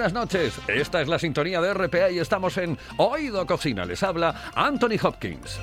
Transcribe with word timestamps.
Buenas 0.00 0.14
noches. 0.14 0.58
Esta 0.66 1.02
es 1.02 1.08
la 1.08 1.18
sintonía 1.18 1.60
de 1.60 1.74
RPA 1.74 2.10
y 2.10 2.20
estamos 2.20 2.56
en 2.56 2.78
Oído 2.96 3.44
Cocina. 3.44 3.84
Les 3.84 4.02
habla 4.02 4.50
Anthony 4.54 4.96
Hopkins. 5.02 5.60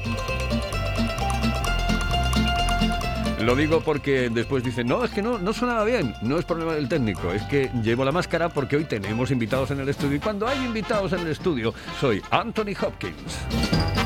Lo 3.42 3.56
digo 3.56 3.82
porque 3.82 4.30
después 4.30 4.64
dicen, 4.64 4.86
no, 4.86 5.04
es 5.04 5.10
que 5.10 5.24
no, 5.24 5.40
no 5.40 5.54
sonaba 5.54 5.84
bien. 5.86 6.14
No 6.22 6.38
es 6.38 6.46
problema 6.46 6.76
del 6.76 6.88
técnico, 6.88 7.34
es 7.34 7.42
que 7.44 7.72
llevo 7.82 8.06
la 8.06 8.12
máscara 8.12 8.50
porque 8.50 8.76
hoy 8.76 8.86
tenemos 8.86 9.32
invitados 9.32 9.72
en 9.72 9.80
el 9.80 9.90
estudio. 9.90 10.18
Y 10.18 10.20
cuando 10.20 10.48
hay 10.48 10.64
invitados 10.64 11.14
en 11.14 11.22
el 11.22 11.30
estudio, 11.30 11.74
soy 12.00 12.22
Anthony 12.30 12.76
Hopkins. 12.80 13.97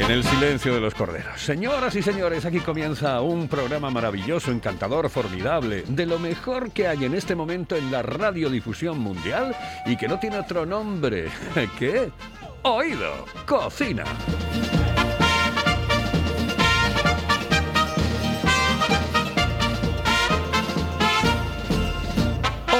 En 0.00 0.10
el 0.10 0.24
silencio 0.24 0.72
de 0.72 0.80
los 0.80 0.94
corderos. 0.94 1.38
Señoras 1.38 1.94
y 1.94 2.00
señores, 2.00 2.46
aquí 2.46 2.60
comienza 2.60 3.20
un 3.20 3.48
programa 3.48 3.90
maravilloso, 3.90 4.50
encantador, 4.50 5.10
formidable, 5.10 5.84
de 5.86 6.06
lo 6.06 6.18
mejor 6.18 6.70
que 6.70 6.88
hay 6.88 7.04
en 7.04 7.14
este 7.14 7.34
momento 7.34 7.76
en 7.76 7.92
la 7.92 8.00
radiodifusión 8.00 8.98
mundial 8.98 9.54
y 9.84 9.98
que 9.98 10.08
no 10.08 10.18
tiene 10.18 10.38
otro 10.38 10.64
nombre 10.64 11.28
que 11.78 12.10
Oído 12.62 13.26
Cocina. 13.44 14.04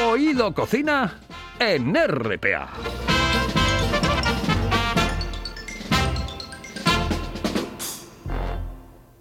Oído 0.06 0.54
Cocina 0.54 1.18
en 1.58 1.94
RPA. 1.94 2.99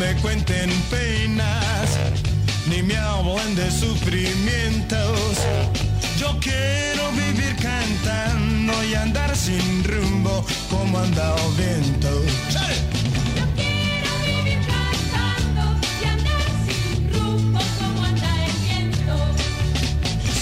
Me 0.00 0.14
cuenten 0.22 0.70
penas, 0.88 1.90
ni 2.70 2.82
me 2.82 2.96
hablen 2.96 3.54
de 3.54 3.70
sufrimientos. 3.70 5.36
Yo 6.18 6.38
quiero 6.40 7.10
vivir 7.12 7.54
cantando 7.56 8.72
y 8.84 8.94
andar 8.94 9.36
sin 9.36 9.84
rumbo 9.84 10.42
como 10.70 10.98
anda 11.00 11.34
el 11.36 11.52
viento. 11.62 12.08
Yo 13.36 13.44
quiero 13.56 14.10
vivir 14.24 14.60
cantando 14.74 15.62
y 16.00 16.04
andar 16.06 16.44
sin 16.66 17.12
rumbo 17.12 17.60
como 17.78 18.02
anda 18.06 18.46
el 18.46 18.56
viento. 18.64 19.14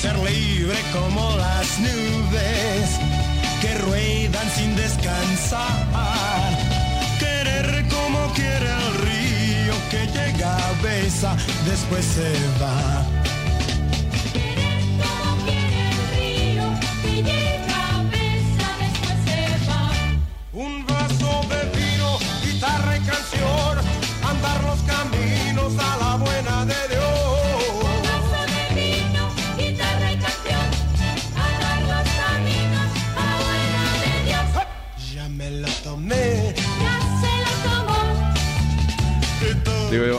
Ser 0.01 0.17
libre 0.19 0.79
como 0.93 1.37
las 1.37 1.81
nubes 1.81 2.91
que 3.61 3.75
ruedan 3.79 4.49
sin 4.57 4.77
descansar. 4.77 6.68
Después 11.65 12.05
se 12.05 12.33
va. 12.61 13.28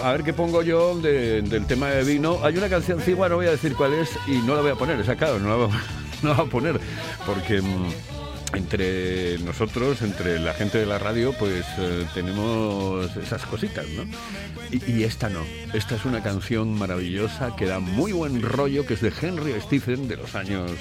A 0.09 0.14
ver 0.14 0.24
qué 0.24 0.34
pongo 0.34 0.64
yo 0.64 1.00
de- 1.00 1.42
del 1.44 1.66
tema 1.68 1.90
de 1.90 2.03
vino. 2.03 2.40
Hay 2.44 2.58
una 2.58 2.68
canción 2.70 3.00
cigua, 3.02 3.30
no 3.30 3.36
voy 3.36 3.47
a 3.47 3.52
decir 3.52 3.75
cuál 3.75 3.94
es 3.94 4.09
y 4.28 4.38
no 4.40 4.56
la 4.56 4.62
voy 4.62 4.72
a 4.72 4.75
poner, 4.75 5.00
esa 5.00 5.16
claro, 5.16 5.40
no 5.40 5.50
la 5.50 5.68
no 6.24 6.30
la 6.30 6.36
voy 6.36 6.47
a 6.47 6.50
poner 6.50 6.80
porque 7.25 7.62
mm, 7.62 7.90
entre 8.56 9.38
nosotros, 9.40 10.02
entre 10.02 10.40
la 10.40 10.53
gente 10.56 10.80
de 10.80 10.88
la 10.88 10.97
radio, 10.97 11.34
pues 11.38 11.64
eh, 11.78 12.06
tenemos 12.16 13.16
esas 13.18 13.46
cositas, 13.46 13.86
¿no? 13.90 14.03
Y, 14.72 14.92
y 14.92 15.03
esta 15.03 15.30
no, 15.30 15.42
esta 15.74 15.96
es 15.96 16.06
una 16.06 16.24
canción 16.24 16.74
maravillosa 16.74 17.56
que 17.56 17.66
da 17.66 17.80
muy 17.80 18.12
buen 18.12 18.41
rollo, 18.41 18.86
que 18.88 18.96
es 18.96 19.02
de 19.02 19.14
Henry 19.22 19.53
Stephen 19.62 20.08
de 20.08 20.18
los 20.18 20.34
años, 20.34 20.72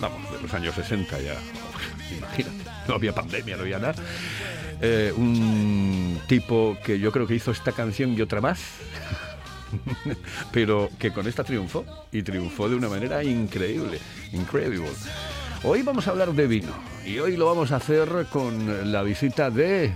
vamos, 0.00 0.32
de 0.32 0.40
los 0.40 0.54
años 0.54 0.74
60 0.74 1.20
ya, 1.20 1.34
imagínate, 2.16 2.56
no 2.88 2.94
había 2.94 3.14
pandemia, 3.14 3.56
no 3.56 3.62
había 3.64 3.78
nada. 3.78 3.94
Eh, 4.84 5.12
un 5.14 5.51
tipo 6.32 6.78
que 6.82 6.98
yo 6.98 7.12
creo 7.12 7.26
que 7.26 7.34
hizo 7.34 7.50
esta 7.50 7.72
canción 7.72 8.14
y 8.16 8.22
otra 8.22 8.40
más, 8.40 8.58
pero 10.52 10.88
que 10.98 11.12
con 11.12 11.26
esta 11.26 11.44
triunfó 11.44 11.84
y 12.10 12.22
triunfó 12.22 12.70
de 12.70 12.76
una 12.76 12.88
manera 12.88 13.22
increíble, 13.22 13.98
incredible. 14.32 14.88
Hoy 15.62 15.82
vamos 15.82 16.08
a 16.08 16.12
hablar 16.12 16.32
de 16.32 16.46
vino 16.46 16.72
y 17.04 17.18
hoy 17.18 17.36
lo 17.36 17.44
vamos 17.44 17.70
a 17.70 17.76
hacer 17.76 18.08
con 18.30 18.90
la 18.90 19.02
visita 19.02 19.50
de 19.50 19.92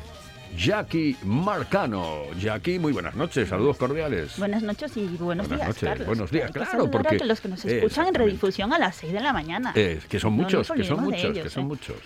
Jackie 0.58 1.16
Marcano. 1.24 2.24
Jackie, 2.38 2.78
muy 2.78 2.92
buenas 2.92 3.14
noches, 3.14 3.48
saludos 3.48 3.78
cordiales. 3.78 4.38
Buenas 4.38 4.62
noches 4.62 4.94
y 4.94 5.06
buenos 5.16 5.48
Buenas 5.48 5.48
días, 5.48 5.68
noches, 5.68 5.88
Carlos. 5.88 6.06
buenos 6.06 6.30
días, 6.30 6.50
claro, 6.50 6.90
porque- 6.90 7.16
a 7.16 7.24
los 7.24 7.40
que 7.40 7.48
nos 7.48 7.64
escuchan 7.64 8.08
en 8.08 8.14
redifusión 8.14 8.74
a 8.74 8.78
las 8.78 8.96
6 8.96 9.10
de 9.14 9.20
la 9.20 9.32
mañana. 9.32 9.72
Eh, 9.74 10.00
que 10.06 10.20
son 10.20 10.34
muchos, 10.34 10.70
que 10.70 10.84
son 10.84 11.02
muchos, 11.02 11.24
ellos, 11.24 11.44
que 11.44 11.48
son 11.48 11.62
¿eh? 11.62 11.66
muchos. 11.68 11.96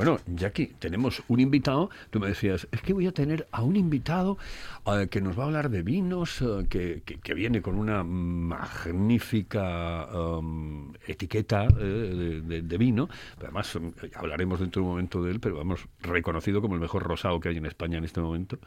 Bueno, 0.00 0.16
Jackie, 0.34 0.68
tenemos 0.78 1.22
un 1.28 1.40
invitado. 1.40 1.90
Tú 2.08 2.20
me 2.20 2.28
decías, 2.28 2.66
es 2.72 2.80
que 2.80 2.94
voy 2.94 3.06
a 3.06 3.12
tener 3.12 3.46
a 3.52 3.62
un 3.62 3.76
invitado 3.76 4.38
eh, 4.86 5.08
que 5.10 5.20
nos 5.20 5.38
va 5.38 5.42
a 5.42 5.46
hablar 5.48 5.68
de 5.68 5.82
vinos, 5.82 6.40
eh, 6.40 6.64
que, 6.70 7.02
que- 7.04 7.18
que 7.18 7.34
viene 7.34 7.60
con 7.60 7.76
una 7.78 8.02
magnífica 8.02 10.08
um, 10.38 10.94
etiqueta 11.06 11.66
eh, 11.78 11.84
de, 11.84 12.40
de- 12.40 12.62
de 12.62 12.78
vino. 12.78 13.10
Además, 13.42 13.74
um, 13.74 13.92
hablaremos 14.14 14.58
dentro 14.60 14.80
de 14.80 14.84
un 14.86 14.92
momento 14.92 15.22
de 15.22 15.32
él, 15.32 15.38
pero 15.40 15.58
vamos, 15.58 15.80
reconocido 16.00 16.62
como 16.62 16.76
el 16.76 16.80
mejor 16.80 17.02
rosado 17.02 17.38
que 17.38 17.50
hay 17.50 17.58
en 17.58 17.66
España 17.66 17.98
en 17.98 18.04
este 18.04 18.22
momento. 18.22 18.58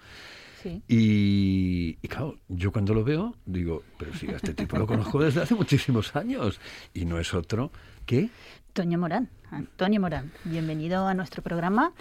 Sí. 0.61 0.83
Y, 0.87 1.97
y 1.99 2.07
claro, 2.09 2.37
yo 2.47 2.71
cuando 2.71 2.93
lo 2.93 3.03
veo, 3.03 3.35
digo, 3.47 3.81
pero 3.97 4.13
si 4.13 4.27
a 4.27 4.35
este 4.35 4.53
tipo 4.53 4.77
lo 4.77 4.85
conozco 4.85 5.19
desde 5.19 5.41
hace 5.41 5.55
muchísimos 5.55 6.15
años. 6.15 6.59
Y 6.93 7.05
no 7.05 7.17
es 7.17 7.33
otro 7.33 7.71
que 8.05 8.29
Toño 8.73 8.99
Morán, 8.99 9.29
Antonio 9.57 10.01
Morán, 10.01 10.31
bienvenido 10.45 11.07
a 11.07 11.13
nuestro 11.13 11.43
programa. 11.43 11.91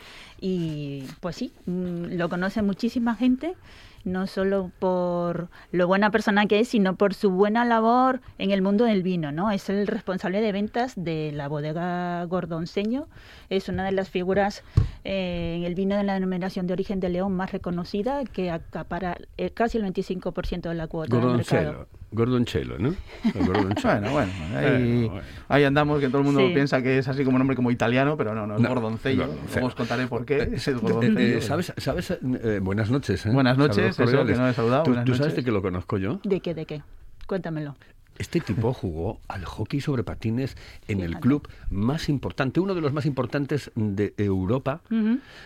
Y 0.41 1.05
pues 1.21 1.37
sí, 1.37 1.53
mm, 1.67 2.17
lo 2.17 2.29
conoce 2.29 2.63
muchísima 2.63 3.15
gente 3.15 3.55
no 4.05 4.27
solo 4.27 4.73
por 4.81 5.49
lo 5.71 5.87
buena 5.87 6.11
persona 6.11 6.47
que 6.47 6.59
es, 6.59 6.67
sino 6.71 6.97
por 6.97 7.15
su 7.15 7.31
buena 7.31 7.65
labor 7.65 8.21
en 8.39 8.51
el 8.51 8.61
mundo 8.61 8.85
del 8.85 9.05
vino, 9.05 9.31
¿no? 9.31 9.53
Es 9.53 9.69
el 9.71 9.87
responsable 9.87 10.41
de 10.41 10.51
ventas 10.51 10.95
de 10.97 11.31
la 11.33 11.47
bodega 11.47 12.25
Gordonseño, 12.25 13.07
es 13.49 13.69
una 13.69 13.85
de 13.85 13.93
las 13.93 14.11
figuras 14.11 14.65
eh, 15.05 15.55
en 15.59 15.63
el 15.63 15.77
vino 15.77 15.97
de 15.97 16.03
la 16.03 16.15
denominación 16.15 16.67
de 16.67 16.73
origen 16.73 16.99
de 16.99 17.11
León 17.11 17.37
más 17.37 17.53
reconocida, 17.53 18.25
que 18.25 18.51
acapara 18.51 19.19
eh, 19.37 19.51
casi 19.51 19.79
el 19.79 19.85
25% 19.85 20.63
de 20.63 20.75
la 20.75 20.89
cuota 20.89 21.17
del 21.19 21.25
mercado. 21.37 21.63
Gordoncello. 21.63 21.89
Gordoncello, 22.11 22.79
¿no? 22.81 22.95
El 23.37 23.47
Gordoncello. 23.47 24.11
Bueno, 24.11 24.13
bueno, 24.13 24.33
ahí, 24.59 24.65
Bueno, 24.65 25.09
bueno. 25.13 25.27
ahí 25.49 25.63
andamos, 25.63 26.01
que 26.01 26.09
todo 26.09 26.19
el 26.19 26.25
mundo 26.25 26.41
Sí. 26.41 26.53
piensa 26.53 26.83
que 26.83 26.99
es 26.99 27.07
así 27.07 27.25
como 27.25 27.37
nombre 27.43 27.56
como 27.56 27.71
italiano, 27.71 28.17
pero 28.17 28.35
no, 28.35 28.47
no, 28.47 28.56
es 28.56 28.62
No, 28.62 28.69
Gordoncello. 28.69 29.27
Luego 29.53 29.67
os 29.67 29.75
contaré 29.75 30.06
por 30.06 30.25
qué 30.25 30.49
es 30.55 30.69
el 30.69 30.77
Eh, 30.77 30.81
Gordoncello. 30.81 31.19
eh, 31.19 31.41
¿Sabes? 31.43 31.73
sabes 31.77 32.11
eh, 32.23 32.61
buenas 32.62 32.91
noches. 32.91 33.27
¿eh? 33.27 33.31
Buenas 33.31 33.59
noches, 33.59 33.99
eso, 33.99 34.25
que 34.25 34.35
no 34.35 34.49
he 34.49 34.55
saludado, 34.55 34.85
¿Tú, 35.05 35.15
sabes 35.15 35.37
de 35.37 35.44
qué 35.44 35.50
lo 35.50 35.62
conozco 35.62 35.99
yo? 35.99 36.21
¿De 36.25 36.41
qué, 36.41 36.55
de 36.55 36.67
qué? 36.67 36.83
Cuéntamelo. 37.27 37.77
Este 38.19 38.41
tipo 38.41 38.75
jugó 38.75 39.21
al 39.27 39.44
hockey 39.47 39.81
sobre 39.81 40.05
patines 40.05 40.55
en 40.87 41.00
el 41.00 41.19
club 41.19 41.49
más 41.71 42.11
importante, 42.11 42.61
uno 42.61 42.75
de 42.75 42.83
los 42.83 42.93
más 42.93 43.06
importantes 43.06 43.71
de 43.75 44.12
Europa, 44.19 44.83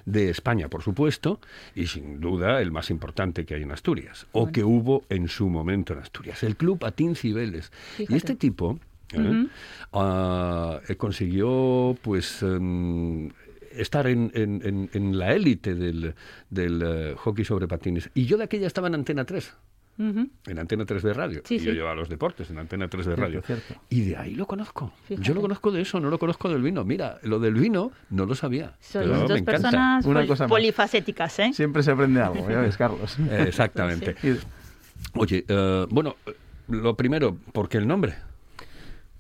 de 0.05 0.31
España, 0.31 0.69
por 0.69 0.83
supuesto, 0.83 1.41
y 1.77 1.87
sin 1.87 2.21
duda 2.21 2.61
el 2.61 2.73
más 2.73 2.91
importante 2.91 3.47
que 3.47 3.55
hay 3.55 3.63
en 3.63 3.71
Asturias, 3.71 4.27
o 4.33 4.51
que 4.51 4.65
hubo 4.65 5.05
en 5.11 5.29
su 5.29 5.49
momento 5.49 5.93
en 5.93 6.01
Asturias, 6.01 6.43
el 6.43 6.57
Club 6.57 6.81
Patín 6.81 7.15
Cibeles. 7.15 7.71
Y 7.99 8.13
este 8.15 8.35
tipo 8.35 8.81
¿eh? 9.13 9.47
Ah, 9.93 10.81
eh, 10.89 10.97
consiguió, 10.97 11.97
pues. 12.03 12.43
em, 12.43 13.31
estar 13.73 14.07
en, 14.07 14.31
en- 14.35 14.63
en- 14.65 14.91
en 14.95 15.19
la 15.19 15.35
élite 15.35 15.75
del, 15.75 16.15
del, 16.49 16.83
eh, 16.83 17.15
hockey 17.19 17.45
sobre 17.45 17.69
patines. 17.69 18.09
Y 18.15 18.25
yo 18.25 18.39
de 18.39 18.45
aquella 18.45 18.67
estaba 18.67 18.89
en 18.89 18.95
Antena 18.95 19.27
3 19.27 19.53
Ujú. 19.99 20.29
en 20.47 20.59
Antena 20.59 20.87
3 20.87 21.03
de 21.03 21.13
radio. 21.13 21.43
Sí, 21.45 21.57
y 21.57 21.59
yo 21.59 21.65
sí. 21.73 21.77
llevaba 21.77 21.95
los 21.95 22.09
deportes 22.09 22.49
en 22.51 22.59
Antena 22.59 22.89
3 22.89 23.05
de 23.05 23.15
Cierto, 23.15 23.23
radio. 23.23 23.43
cierto. 23.43 23.75
Y 23.91 24.01
de 24.01 24.17
ahí 24.17 24.35
lo 24.35 24.47
conozco. 24.47 24.95
Yo 25.11 25.35
lo 25.35 25.43
conozco 25.43 25.71
de 25.73 25.83
eso, 25.83 26.01
no 26.01 26.09
lo 26.09 26.19
conozco 26.19 26.49
del 26.49 26.63
vino. 26.63 26.85
Mira, 26.87 27.19
lo 27.23 27.39
del 27.39 27.53
vino 27.53 27.93
no 28.09 28.25
lo 28.25 28.35
sabía. 28.35 28.77
Me 28.95 29.01
dos 29.05 29.31
encanta. 29.33 29.45
personas 29.53 30.07
Una 30.07 30.21
pol- 30.21 30.27
cosa 30.29 30.47
polifacéticas, 30.49 31.39
¿eh? 31.41 31.51
Siempre 31.53 31.83
se 31.83 31.91
aprende 31.91 32.23
algo, 32.23 32.49
ya 32.49 32.61
ves, 32.61 32.79
Carlos. 32.79 33.19
Exactamente. 33.31 34.17
Oye, 35.17 35.45
bueno, 35.91 36.17
lo 36.69 36.97
primero, 36.97 37.37
¿por 37.53 37.69
qué 37.69 37.77
el 37.77 37.87
nombre? 37.87 38.15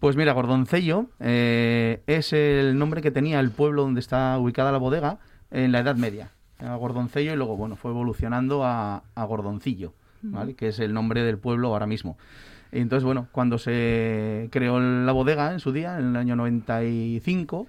Pues 0.00 0.14
mira, 0.14 0.32
Gordoncello 0.32 1.06
eh, 1.20 2.02
es 2.06 2.32
el 2.32 2.78
nombre 2.78 3.00
que 3.00 3.10
tenía 3.10 3.40
el 3.40 3.50
pueblo 3.50 3.82
donde 3.82 4.00
está 4.00 4.38
ubicada 4.38 4.70
la 4.70 4.78
bodega 4.78 5.18
en 5.50 5.72
la 5.72 5.80
Edad 5.80 5.96
Media. 5.96 6.32
Era 6.58 6.76
Gordoncello 6.76 7.32
y 7.32 7.36
luego, 7.36 7.56
bueno, 7.56 7.76
fue 7.76 7.90
evolucionando 7.92 8.64
a, 8.64 9.04
a 9.14 9.24
Gordoncillo, 9.24 9.94
¿vale? 10.22 10.54
Que 10.54 10.68
es 10.68 10.80
el 10.80 10.92
nombre 10.92 11.22
del 11.22 11.38
pueblo 11.38 11.68
ahora 11.68 11.86
mismo. 11.86 12.18
Y 12.72 12.80
entonces, 12.80 13.04
bueno, 13.04 13.28
cuando 13.32 13.58
se 13.58 14.48
creó 14.50 14.80
la 14.80 15.12
bodega 15.12 15.52
en 15.52 15.60
su 15.60 15.72
día, 15.72 15.98
en 15.98 16.10
el 16.10 16.16
año 16.16 16.36
95, 16.36 17.66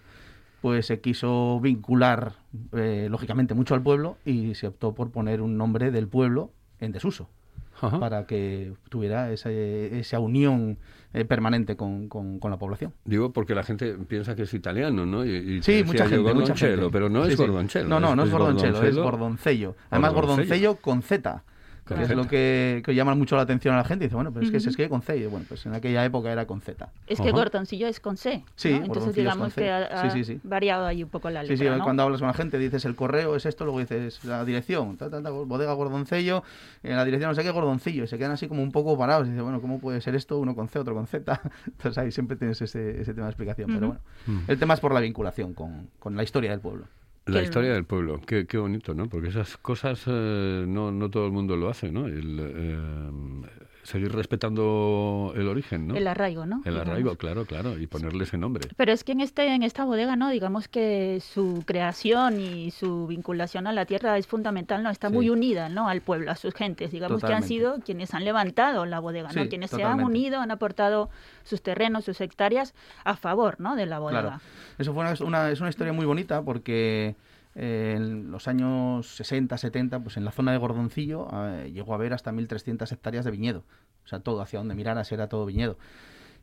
pues 0.61 0.85
se 0.85 0.99
quiso 0.99 1.59
vincular, 1.61 2.33
eh, 2.73 3.07
lógicamente, 3.09 3.53
mucho 3.53 3.73
al 3.73 3.83
pueblo 3.83 4.17
y 4.25 4.55
se 4.55 4.67
optó 4.67 4.93
por 4.93 5.11
poner 5.11 5.41
un 5.41 5.57
nombre 5.57 5.91
del 5.91 6.07
pueblo 6.07 6.51
en 6.79 6.91
desuso 6.91 7.29
Ajá. 7.81 7.99
para 7.99 8.25
que 8.25 8.73
tuviera 8.89 9.31
esa, 9.31 9.51
esa 9.51 10.19
unión 10.19 10.77
eh, 11.13 11.25
permanente 11.25 11.75
con, 11.77 12.09
con- 12.09 12.39
con 12.39 12.51
la 12.51 12.57
población. 12.57 12.93
Digo 13.05 13.31
porque 13.33 13.53
la 13.55 13.63
gente 13.63 13.93
piensa 14.07 14.35
que 14.35 14.43
es 14.43 14.53
italiano, 14.53 15.05
¿no? 15.05 15.25
Y, 15.25 15.29
y 15.35 15.61
Sí, 15.63 15.83
mucha 15.85 16.07
gente, 16.07 16.33
mucha 16.33 16.55
gente. 16.55 16.89
pero 16.91 17.09
no 17.09 17.25
Sí, 17.25 17.31
es 17.31 17.37
sí. 17.37 17.43
Gordoncello. 17.45 17.87
No, 17.87 17.99
no, 17.99 18.15
no 18.15 18.23
es 18.23 18.31
Gordoncello, 18.31 18.69
es 18.83 18.95
Gordoncello. 18.95 19.03
Gordoncello. 19.03 19.75
Además, 19.89 20.13
Gordoncello. 20.13 20.45
Gordoncello 20.47 20.75
con 20.81 21.01
Z. 21.01 21.43
Es 21.95 22.09
lo 22.09 22.27
que, 22.27 22.81
que 22.85 22.93
llama 22.95 23.15
mucho 23.15 23.35
la 23.35 23.43
atención 23.43 23.73
a 23.73 23.77
la 23.77 23.83
gente. 23.83 24.05
Dice, 24.05 24.15
bueno, 24.15 24.31
pero 24.33 24.45
es 24.45 24.51
que 24.51 24.59
se 24.59 24.65
Ujú. 24.65 24.69
escribe 24.71 24.89
con 24.89 25.01
C. 25.01 25.17
Y 25.17 25.25
bueno, 25.25 25.45
pues 25.47 25.65
en 25.65 25.73
aquella 25.73 26.03
época 26.05 26.31
era 26.31 26.45
con 26.45 26.61
Z. 26.61 26.89
Es 27.07 27.19
que 27.19 27.29
Ajá. 27.29 27.37
Gordoncillo 27.37 27.87
es 27.87 27.99
con 27.99 28.17
C. 28.17 28.43
Sí, 28.55 28.69
¿no? 28.69 28.75
Entonces 28.85 28.87
Gordoncillo 28.89 29.09
es 29.09 29.15
digamos 29.35 29.53
que 29.53 29.69
ha, 29.71 30.01
Sí, 30.01 30.07
ha 30.07 30.09
sí, 30.11 30.23
sí. 30.23 30.39
variado 30.43 30.85
ahí 30.85 31.03
un 31.03 31.09
poco 31.09 31.29
la 31.29 31.41
Sí, 31.45 31.55
sí, 31.57 31.63
letra, 31.63 31.77
¿no? 31.77 31.83
cuando 31.83 32.03
hablas 32.03 32.19
con 32.19 32.27
la 32.27 32.33
gente 32.33 32.57
dices 32.57 32.85
el 32.85 32.95
correo 32.95 33.35
es 33.35 33.45
esto, 33.45 33.63
luego 33.65 33.79
dices 33.79 34.23
la 34.25 34.43
dirección, 34.45 34.97
ta, 34.97 35.09
ta, 35.09 35.21
ta, 35.21 35.29
bodega 35.29 35.73
Gordoncello, 35.73 36.43
en 36.83 36.95
la 36.95 37.05
dirección 37.05 37.31
no 37.31 37.35
sé 37.35 37.43
qué 37.43 37.51
Gordoncillo, 37.51 38.03
y 38.03 38.07
se 38.07 38.17
quedan 38.17 38.31
así 38.31 38.47
como 38.47 38.61
un 38.63 38.71
poco 38.71 38.97
parados. 38.97 39.27
Y 39.27 39.31
dices, 39.31 39.43
bueno, 39.43 39.61
¿cómo 39.61 39.79
puede 39.79 40.01
ser 40.01 40.15
esto? 40.15 40.37
Uno 40.39 40.55
con 40.55 40.67
C, 40.69 40.79
otro 40.79 40.93
con 40.93 41.07
Z. 41.07 41.41
Entonces 41.67 41.97
ahí 41.97 42.11
siempre 42.11 42.35
tienes 42.37 42.61
ese, 42.61 43.01
ese 43.01 43.13
tema 43.13 43.27
de 43.27 43.31
explicación. 43.31 43.69
Pero 43.73 43.87
bueno, 43.87 44.01
el 44.47 44.59
tema 44.59 44.73
es 44.73 44.79
por 44.79 44.93
la 44.93 44.99
vinculación 44.99 45.53
con, 45.53 45.89
con 45.99 46.15
la 46.15 46.23
historia 46.23 46.51
del 46.51 46.59
pueblo. 46.59 46.85
La 47.27 47.43
historia 47.43 47.73
del 47.73 47.85
pueblo, 47.85 48.21
qué, 48.25 48.47
qué 48.47 48.57
bonito, 48.57 48.93
¿no? 48.93 49.09
Porque 49.09 49.27
esas 49.29 49.57
cosas 49.57 50.03
eh, 50.07 50.65
no, 50.67 50.91
no 50.91 51.09
todo 51.09 51.25
el 51.25 51.31
mundo 51.31 51.57
lo 51.57 51.69
hace, 51.69 51.91
¿no? 51.91 52.07
El, 52.07 52.39
eh, 52.39 52.77
seguir 53.87 54.11
respetando 54.13 55.31
el 55.35 55.47
origen, 55.47 55.87
¿no? 55.87 55.95
El 55.95 56.07
arraigo, 56.07 56.45
¿no? 56.45 56.57
El 56.65 56.73
Digamos. 56.73 56.87
arraigo, 56.89 57.15
claro, 57.15 57.45
claro, 57.45 57.79
y 57.79 57.87
ponerle 57.87 58.25
ese 58.25 58.37
nombre. 58.37 58.67
Pero 58.75 58.91
es 58.91 59.05
que 59.05 59.13
en 59.13 59.21
este 59.21 59.47
en 59.47 59.63
esta 59.63 59.85
bodega, 59.85 60.17
¿no? 60.17 60.29
Digamos 60.29 60.67
que 60.67 61.21
su 61.21 61.63
creación 61.65 62.41
y 62.41 62.71
su 62.71 63.07
vinculación 63.07 63.65
a 63.65 63.71
la 63.71 63.85
tierra 63.85 64.17
es 64.17 64.27
fundamental, 64.27 64.83
¿no? 64.83 64.89
Está 64.89 65.07
Sí. 65.07 65.13
muy 65.13 65.29
unida, 65.29 65.69
¿no? 65.69 65.87
Al 65.87 66.01
pueblo, 66.01 66.31
a 66.31 66.35
sus 66.35 66.53
gentes. 66.53 66.91
Digamos 66.91 67.23
que 67.23 67.33
han 67.33 67.43
sido 67.43 67.79
quienes 67.79 68.13
han 68.13 68.25
levantado 68.25 68.85
la 68.85 68.99
bodega, 68.99 69.29
¿no? 69.33 69.43
Sí, 69.43 69.47
Quienes 69.49 69.69
se 69.71 69.83
han 69.83 70.03
unido, 70.03 70.41
han 70.41 70.51
aportado 70.51 71.09
sus 71.43 71.61
terrenos, 71.61 72.03
sus 72.03 72.19
hectáreas 72.19 72.73
a 73.05 73.15
favor, 73.15 73.55
¿no? 73.59 73.77
De 73.77 73.85
la 73.85 73.99
bodega. 73.99 74.21
Claro. 74.21 74.39
Eso 74.77 74.93
fue 74.93 75.01
una, 75.03 75.13
una- 75.25 75.49
es 75.51 75.61
una 75.61 75.69
historia 75.69 75.93
muy 75.93 76.05
bonita 76.05 76.41
porque 76.41 77.15
en 77.59 78.31
los 78.31 78.47
años 78.47 79.07
60, 79.07 79.57
70, 79.57 79.99
pues 80.01 80.15
en 80.17 80.25
la 80.25 80.31
zona 80.31 80.51
de 80.51 80.59
Gordoncillo 80.59 81.27
eh, 81.33 81.71
llegó 81.73 81.93
a 81.93 81.95
haber 81.95 82.13
hasta 82.13 82.31
1.300 82.31 82.91
hectáreas 82.91 83.25
de 83.25 83.31
viñedo. 83.31 83.63
O 84.05 84.07
sea, 84.07 84.19
todo 84.19 84.41
hacia 84.41 84.59
donde 84.59 84.75
miraras 84.75 85.11
era 85.11 85.27
todo 85.27 85.45
viñedo. 85.45 85.77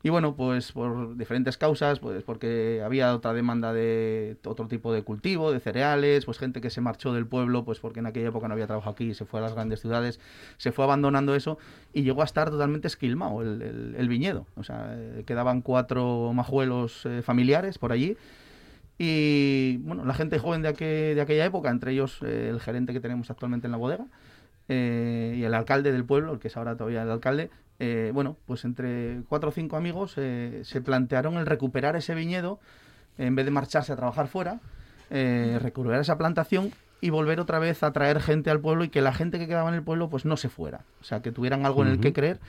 Y 0.03 0.09
bueno, 0.09 0.35
pues 0.35 0.73
por 0.73 1.17
diferentes 1.17 1.57
causas, 1.57 1.99
pues 1.99 2.21
porque 2.21 2.81
había 2.85 3.15
otra 3.15 3.33
demanda 3.33 3.73
de 3.73 4.37
otro 4.45 4.67
tipo 4.67 4.93
de 4.93 5.03
cultivo, 5.03 5.51
de 5.51 5.59
cereales, 5.59 6.25
pues 6.25 6.37
gente 6.37 6.61
que 6.61 6.69
se 6.69 6.79
marchó 6.79 7.11
del 7.13 7.25
pueblo, 7.25 7.63
pues 7.63 7.79
porque 7.79 8.01
en 8.01 8.05
aquella 8.05 8.27
época 8.27 8.47
no 8.47 8.53
había 8.53 8.67
trabajo 8.67 8.89
aquí, 8.89 9.15
se 9.15 9.25
fue 9.25 9.39
a 9.39 9.43
las 9.43 9.53
grandes 9.53 9.79
ciudades, 9.79 10.19
se 10.57 10.71
fue 10.71 10.83
abandonando 10.83 11.33
eso 11.33 11.57
y 11.91 12.03
llegó 12.03 12.21
a 12.21 12.25
estar 12.25 12.51
totalmente 12.51 12.87
esquilmado 12.87 13.41
el 13.41 14.07
viñedo. 14.07 14.45
O 14.55 14.63
sea, 14.63 14.93
eh, 14.95 15.23
quedaban 15.25 15.61
cuatro 15.61 16.33
majuelos 16.33 17.05
eh, 17.05 17.23
familiares 17.23 17.79
por 17.79 17.91
allí. 17.91 18.15
Y 18.97 19.77
bueno, 19.77 20.05
la 20.05 20.13
gente 20.13 20.39
joven 20.39 20.61
de, 20.61 20.69
aquel- 20.69 21.15
de 21.15 21.21
aquella 21.21 21.45
época, 21.45 21.69
entre 21.69 21.91
ellos 21.91 22.19
eh, 22.23 22.47
el 22.49 22.59
gerente 22.59 22.93
que 22.93 22.99
tenemos 22.99 23.29
actualmente 23.29 23.67
en 23.67 23.71
la 23.71 23.77
bodega 23.77 24.05
eh, 24.69 25.35
y 25.37 25.43
el 25.43 25.53
alcalde 25.53 25.91
del 25.91 26.05
pueblo, 26.05 26.33
el 26.33 26.39
que 26.39 26.47
es 26.47 26.57
ahora 26.57 26.75
todavía 26.75 27.03
el 27.03 27.11
alcalde, 27.11 27.49
eh, 27.79 28.11
bueno, 28.13 28.37
pues 28.45 28.63
entre 28.63 29.21
cuatro 29.27 29.49
o 29.49 29.51
cinco 29.51 29.75
amigos 29.75 30.13
eh, 30.17 30.61
se 30.63 30.79
plantearon 30.81 31.35
el 31.37 31.45
recuperar 31.45 31.95
ese 31.97 32.15
viñedo 32.15 32.59
en 33.17 33.35
vez 33.35 33.45
de 33.45 33.51
marcharse 33.51 33.91
a 33.91 33.95
trabajar 33.97 34.27
fuera, 34.27 34.59
eh, 35.09 35.59
recuperar 35.61 35.99
esa 35.99 36.17
plantación 36.17 36.71
y 37.01 37.09
volver 37.09 37.39
otra 37.41 37.59
vez 37.59 37.83
a 37.83 37.91
traer 37.91 38.21
gente 38.21 38.49
al 38.49 38.61
pueblo 38.61 38.85
y 38.85 38.89
que 38.89 39.01
la 39.01 39.13
gente 39.13 39.37
que 39.39 39.47
quedaba 39.47 39.67
en 39.69 39.75
el 39.75 39.83
pueblo 39.83 40.09
pues 40.09 40.23
no 40.25 40.37
se 40.37 40.47
fuera, 40.49 40.81
o 41.01 41.03
sea, 41.03 41.21
que 41.21 41.31
tuvieran 41.33 41.65
algo 41.65 41.81
en 41.83 41.89
el 41.89 41.99
que 41.99 42.13
creer. 42.13 42.39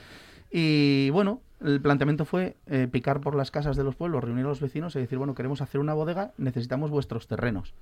Y 0.50 1.10
bueno, 1.10 1.40
el 1.64 1.80
planteamiento 1.80 2.24
fue 2.24 2.56
eh, 2.66 2.88
picar 2.90 3.20
por 3.20 3.34
las 3.34 3.50
casas 3.50 3.76
de 3.76 3.84
los 3.84 3.96
pueblos, 3.96 4.22
reunir 4.22 4.44
a 4.44 4.48
los 4.48 4.60
vecinos 4.60 4.94
y 4.96 5.00
decir, 5.00 5.18
bueno, 5.18 5.34
queremos 5.34 5.62
hacer 5.62 5.80
una 5.80 5.94
bodega, 5.94 6.32
necesitamos 6.36 6.90
vuestros 6.90 7.26
terrenos, 7.26 7.74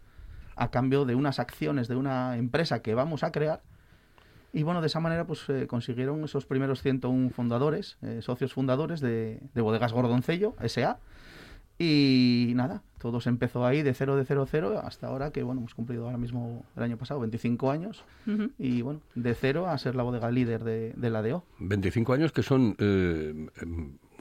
a 0.57 0.71
cambio 0.71 1.05
de 1.05 1.15
unas 1.15 1.39
acciones 1.39 1.89
de 1.89 1.97
una 1.97 2.37
empresa 2.37 2.83
que 2.83 2.95
vamos 2.95 3.25
a 3.25 3.33
crear. 3.33 3.63
Y 4.53 4.63
bueno, 4.63 4.81
de 4.81 4.87
esa 4.87 5.01
manera 5.01 5.27
pues 5.27 5.49
eh, 5.49 5.67
consiguieron 5.67 6.23
esos 6.23 6.47
primeros 6.47 6.81
101 6.83 7.31
fundadores, 7.31 7.99
eh, 8.03 8.21
socios 8.23 8.53
fundadores 8.53 9.01
de, 9.01 9.41
de 9.53 9.61
Bodegas 9.61 9.93
Gordoncello, 9.93 10.55
S.A. 10.61 10.99
Y 11.79 12.53
nada, 12.55 12.83
todo 12.99 13.21
se 13.21 13.29
empezó 13.29 13.67
ahí 13.67 13.83
de 13.83 13.95
cero, 13.95 14.17
de 14.17 14.25
cero, 14.25 14.47
cero, 14.49 14.81
hasta 14.83 15.09
ahora 15.09 15.31
que, 15.31 15.43
bueno, 15.43 15.61
hemos 15.61 15.75
cumplido 15.75 16.05
ahora 16.05 16.19
mismo 16.19 16.65
el 16.77 16.83
año 16.83 16.97
pasado 16.97 17.21
25 17.21 17.71
años. 17.71 18.05
Y 18.59 18.83
bueno, 18.83 19.01
de 19.15 19.35
cero 19.35 19.67
a 19.69 19.77
ser 19.79 19.95
la 19.95 20.05
bodega 20.05 20.31
líder 20.31 20.63
de, 20.65 20.93
de 20.97 21.11
la 21.11 21.23
DO. 21.23 21.45
25 21.59 22.13
años 22.13 22.33
que 22.33 22.43
son 22.43 22.77
eh, 22.79 23.49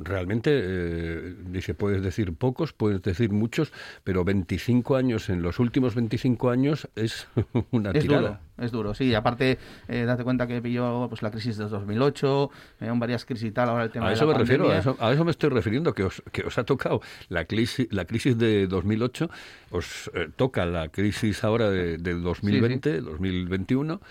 realmente, 0.03 0.51
eh, 0.53 1.35
dice, 1.45 1.73
puedes 1.73 2.01
decir 2.03 2.33
pocos, 2.33 2.73
puedes 2.73 3.01
decir 3.01 3.31
muchos, 3.31 3.71
pero 4.03 4.23
25 4.23 4.95
años, 4.95 5.29
en 5.29 5.41
los 5.41 5.59
últimos 5.59 5.95
25 5.95 6.49
años 6.49 6.87
es 6.95 7.27
una 7.71 7.91
Es 7.91 8.03
tirada. 8.03 8.21
duro, 8.21 8.39
es 8.57 8.71
duro, 8.71 8.93
sí. 8.93 9.13
Aparte, 9.15 9.57
eh, 9.87 10.03
date 10.05 10.23
cuenta 10.23 10.47
que 10.47 10.61
pilló 10.61 11.07
pues, 11.09 11.21
la 11.21 11.31
crisis 11.31 11.57
de 11.57 11.65
2008, 11.65 12.51
eh, 12.81 12.91
varias 12.95 13.25
crisis 13.25 13.49
y 13.49 13.51
tal, 13.51 13.69
ahora 13.69 13.83
el 13.85 13.91
tema 13.91 14.05
A 14.05 14.09
de 14.09 14.15
eso 14.15 14.25
la 14.25 14.33
me 14.33 14.39
refiero, 14.39 14.69
a 14.69 14.77
eso, 14.77 14.97
a 14.99 15.11
eso 15.11 15.25
me 15.25 15.31
estoy 15.31 15.49
refiriendo, 15.49 15.93
que 15.93 16.03
os, 16.03 16.21
que 16.31 16.43
os 16.43 16.57
ha 16.57 16.63
tocado 16.63 17.01
la 17.29 17.45
crisis, 17.45 17.87
la 17.91 18.05
crisis 18.05 18.37
de 18.37 18.67
2008, 18.67 19.29
os 19.71 20.11
eh, 20.13 20.29
toca 20.35 20.65
la 20.65 20.89
crisis 20.89 21.43
ahora 21.43 21.69
de, 21.69 21.97
de 21.97 22.13
2020, 22.13 23.01
2021, 23.01 24.01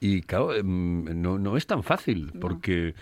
y 0.00 0.22
claro, 0.22 0.54
em, 0.54 1.20
no, 1.20 1.38
no 1.38 1.56
es 1.56 1.66
tan 1.66 1.82
fácil, 1.82 2.32
porque, 2.40 2.94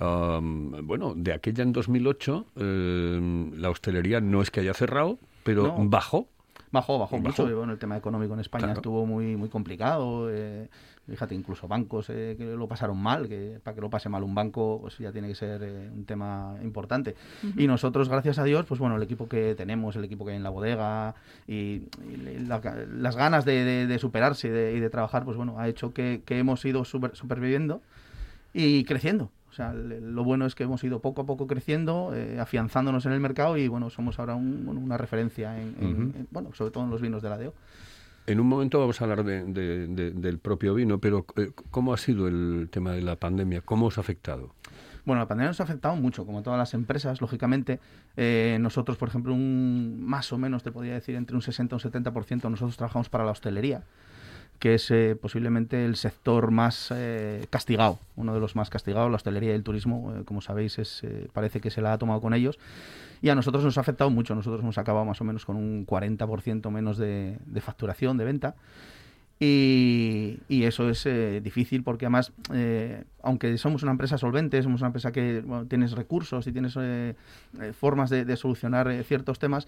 am, 0.00 0.86
bueno, 0.86 1.14
de 1.16 1.32
aquella 1.32 1.62
en 1.62 1.72
2008, 1.72 2.46
em, 2.56 3.52
la 3.60 3.70
hostelería 3.70 4.20
no 4.20 4.42
es 4.42 4.50
que 4.50 4.60
haya 4.60 4.74
cerrado, 4.74 5.18
pero 5.44 5.62
No. 5.64 5.88
bajó. 5.88 6.26
Bajó, 6.72 6.98
bajó, 7.00 7.16
Bajó. 7.16 7.26
mucho. 7.42 7.50
y 7.50 7.54
Bueno, 7.54 7.72
el 7.72 7.78
tema 7.78 7.96
económico 7.96 8.32
en 8.34 8.40
España 8.40 8.66
Claro. 8.66 8.78
estuvo 8.78 9.04
muy, 9.06 9.36
muy 9.36 9.48
complicado. 9.48 10.28
eh, 10.30 10.68
fíjate, 11.08 11.34
incluso 11.34 11.66
bancos 11.66 12.06
eh, 12.10 12.36
que 12.38 12.44
lo 12.54 12.68
pasaron 12.68 12.96
mal, 12.96 13.26
que 13.26 13.58
para 13.64 13.74
que 13.74 13.80
lo 13.80 13.90
pase 13.90 14.08
mal 14.08 14.22
un 14.22 14.32
banco, 14.32 14.78
pues 14.80 14.96
ya 14.98 15.10
tiene 15.10 15.26
que 15.26 15.34
ser 15.34 15.60
eh, 15.64 15.90
un 15.92 16.04
tema 16.04 16.54
importante. 16.62 17.16
Y 17.56 17.66
nosotros, 17.66 18.08
gracias 18.08 18.38
a 18.38 18.44
Dios, 18.44 18.64
pues 18.66 18.78
bueno, 18.78 18.94
el 18.96 19.02
equipo 19.02 19.28
que 19.28 19.56
tenemos, 19.56 19.96
el 19.96 20.04
equipo 20.04 20.24
que 20.24 20.30
hay 20.30 20.36
en 20.36 20.44
la 20.44 20.50
bodega 20.50 21.16
y, 21.48 21.82
y 22.08 22.38
la- 22.46 22.60
las 22.94 23.16
ganas 23.16 23.44
de, 23.44 23.64
de- 23.64 23.86
de 23.88 23.98
superarse 23.98 24.46
y 24.46 24.50
de, 24.52 24.74
y 24.76 24.78
de 24.80 24.88
trabajar, 24.90 25.24
pues 25.24 25.36
bueno, 25.36 25.58
ha 25.58 25.66
hecho 25.66 25.92
que, 25.92 26.22
que 26.24 26.38
hemos 26.38 26.64
ido 26.64 26.84
super- 26.84 27.16
superviviendo 27.16 27.82
y 28.54 28.84
creciendo. 28.84 29.32
O 29.50 29.52
sea, 29.52 29.72
lo 29.74 30.22
bueno 30.22 30.46
es 30.46 30.54
que 30.54 30.62
hemos 30.62 30.82
ido 30.84 31.00
poco 31.00 31.22
a 31.22 31.26
poco 31.26 31.46
creciendo, 31.48 32.12
eh, 32.14 32.38
afianzándonos 32.38 33.04
en 33.06 33.12
el 33.12 33.20
mercado 33.20 33.56
y 33.56 33.66
bueno, 33.66 33.90
somos 33.90 34.18
ahora 34.20 34.36
un- 34.36 34.68
una 34.68 34.96
referencia 34.96 35.60
en, 35.60 35.74
en- 35.80 35.92
Ujú. 35.92 36.02
en- 36.18 36.28
bueno, 36.30 36.50
sobre 36.54 36.70
todo 36.70 36.84
en 36.84 36.90
los 36.90 37.00
vinos 37.00 37.20
de 37.22 37.28
la 37.30 37.36
DEO. 37.36 37.52
En 38.26 38.38
un 38.38 38.46
momento 38.46 38.78
vamos 38.78 39.00
a 39.00 39.04
hablar 39.04 39.24
de- 39.24 39.44
de- 39.44 39.86
de- 39.88 40.10
del 40.12 40.38
propio 40.38 40.74
vino, 40.74 40.98
pero 40.98 41.26
eh, 41.36 41.50
¿cómo 41.72 41.92
ha 41.92 41.96
sido 41.96 42.28
el 42.28 42.68
tema 42.70 42.92
de 42.92 43.02
la 43.02 43.16
pandemia? 43.16 43.60
¿Cómo 43.62 43.86
os 43.86 43.98
ha 43.98 44.02
afectado? 44.02 44.54
Bueno, 45.04 45.20
la 45.22 45.26
pandemia 45.26 45.48
nos 45.48 45.58
ha 45.60 45.64
afectado 45.64 45.96
mucho, 45.96 46.24
como 46.26 46.42
todas 46.42 46.58
las 46.58 46.72
empresas, 46.74 47.20
lógicamente. 47.20 47.80
Eh, 48.16 48.58
nosotros, 48.60 48.98
por 48.98 49.08
ejemplo, 49.08 49.32
un 49.34 49.98
más 50.04 50.32
o 50.32 50.38
menos, 50.38 50.62
te 50.62 50.70
podría 50.70 50.92
decir, 50.94 51.16
entre 51.16 51.34
un 51.34 51.42
60 51.42 51.74
y 51.74 51.76
un 51.76 51.80
70%, 51.80 52.48
nosotros 52.50 52.76
trabajamos 52.76 53.08
para 53.08 53.24
la 53.24 53.32
hostelería, 53.32 53.82
que 54.60 54.74
es 54.74 54.90
eh, 54.90 55.16
posiblemente 55.20 55.86
el 55.86 55.96
sector 55.96 56.50
más 56.50 56.92
eh, 56.94 57.46
castigado, 57.48 57.98
uno 58.14 58.34
de 58.34 58.40
los 58.40 58.54
más 58.56 58.68
castigados, 58.68 59.10
la 59.10 59.16
hostelería 59.16 59.52
y 59.52 59.54
el 59.54 59.64
turismo, 59.64 60.14
eh, 60.14 60.24
como 60.24 60.42
sabéis, 60.42 60.78
es, 60.78 61.02
eh, 61.02 61.28
parece 61.32 61.60
que 61.60 61.70
se 61.70 61.80
la 61.80 61.94
ha 61.94 61.98
tomado 61.98 62.20
con 62.20 62.34
ellos. 62.34 62.58
Y 63.22 63.30
a 63.30 63.34
nosotros 63.34 63.64
nos 63.64 63.78
ha 63.78 63.80
afectado 63.80 64.10
mucho, 64.10 64.34
nosotros 64.34 64.62
hemos 64.62 64.76
acabado 64.76 65.06
más 65.06 65.20
o 65.20 65.24
menos 65.24 65.46
con 65.46 65.56
un 65.56 65.86
40% 65.86 66.70
menos 66.70 66.98
de, 66.98 67.38
de 67.46 67.60
facturación, 67.62 68.18
de 68.18 68.24
venta. 68.24 68.54
Y, 69.42 70.38
y 70.50 70.64
eso 70.64 70.90
es 70.90 71.06
eh, 71.06 71.40
difícil 71.42 71.82
porque 71.82 72.04
además, 72.04 72.30
eh, 72.52 73.04
aunque 73.22 73.56
somos 73.56 73.82
una 73.82 73.92
empresa 73.92 74.18
solvente, 74.18 74.62
somos 74.62 74.82
una 74.82 74.88
empresa 74.88 75.12
que 75.12 75.40
bueno, 75.40 75.64
tienes 75.64 75.92
recursos 75.92 76.46
y 76.46 76.52
tienes 76.52 76.76
formas 77.78 78.10
de, 78.10 78.26
de 78.26 78.36
solucionar 78.36 78.92
ciertos 79.04 79.38
temas, 79.38 79.66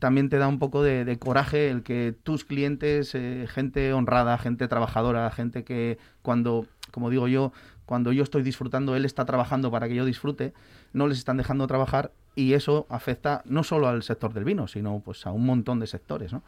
también 0.00 0.28
te 0.28 0.38
da 0.38 0.48
un 0.48 0.58
poco 0.58 0.82
de, 0.82 1.04
de 1.04 1.18
coraje 1.18 1.70
el 1.70 1.82
que 1.84 2.14
tus 2.24 2.44
clientes, 2.44 3.14
eh, 3.14 3.46
gente 3.48 3.92
honrada, 3.92 4.36
gente 4.38 4.66
trabajadora, 4.66 5.30
gente 5.30 5.62
que 5.62 5.98
cuando, 6.22 6.66
como 6.90 7.10
digo 7.10 7.28
yo, 7.28 7.52
cuando 7.86 8.12
yo 8.12 8.22
estoy 8.24 8.42
disfrutando, 8.42 8.96
él 8.96 9.04
está 9.04 9.24
trabajando 9.24 9.70
para 9.70 9.88
que 9.88 9.94
yo 9.94 10.04
disfrute, 10.04 10.52
no 10.92 11.06
les 11.06 11.18
están 11.18 11.36
dejando 11.36 11.66
trabajar 11.66 12.12
y 12.34 12.54
eso 12.54 12.86
afecta 12.88 13.42
no 13.44 13.62
solo 13.62 13.88
al 13.88 14.02
sector 14.02 14.32
del 14.32 14.44
vino, 14.44 14.68
sino 14.68 15.00
pues 15.04 15.26
a 15.26 15.32
un 15.32 15.44
montón 15.44 15.80
de 15.80 15.86
sectores, 15.86 16.32
¿no? 16.32 16.42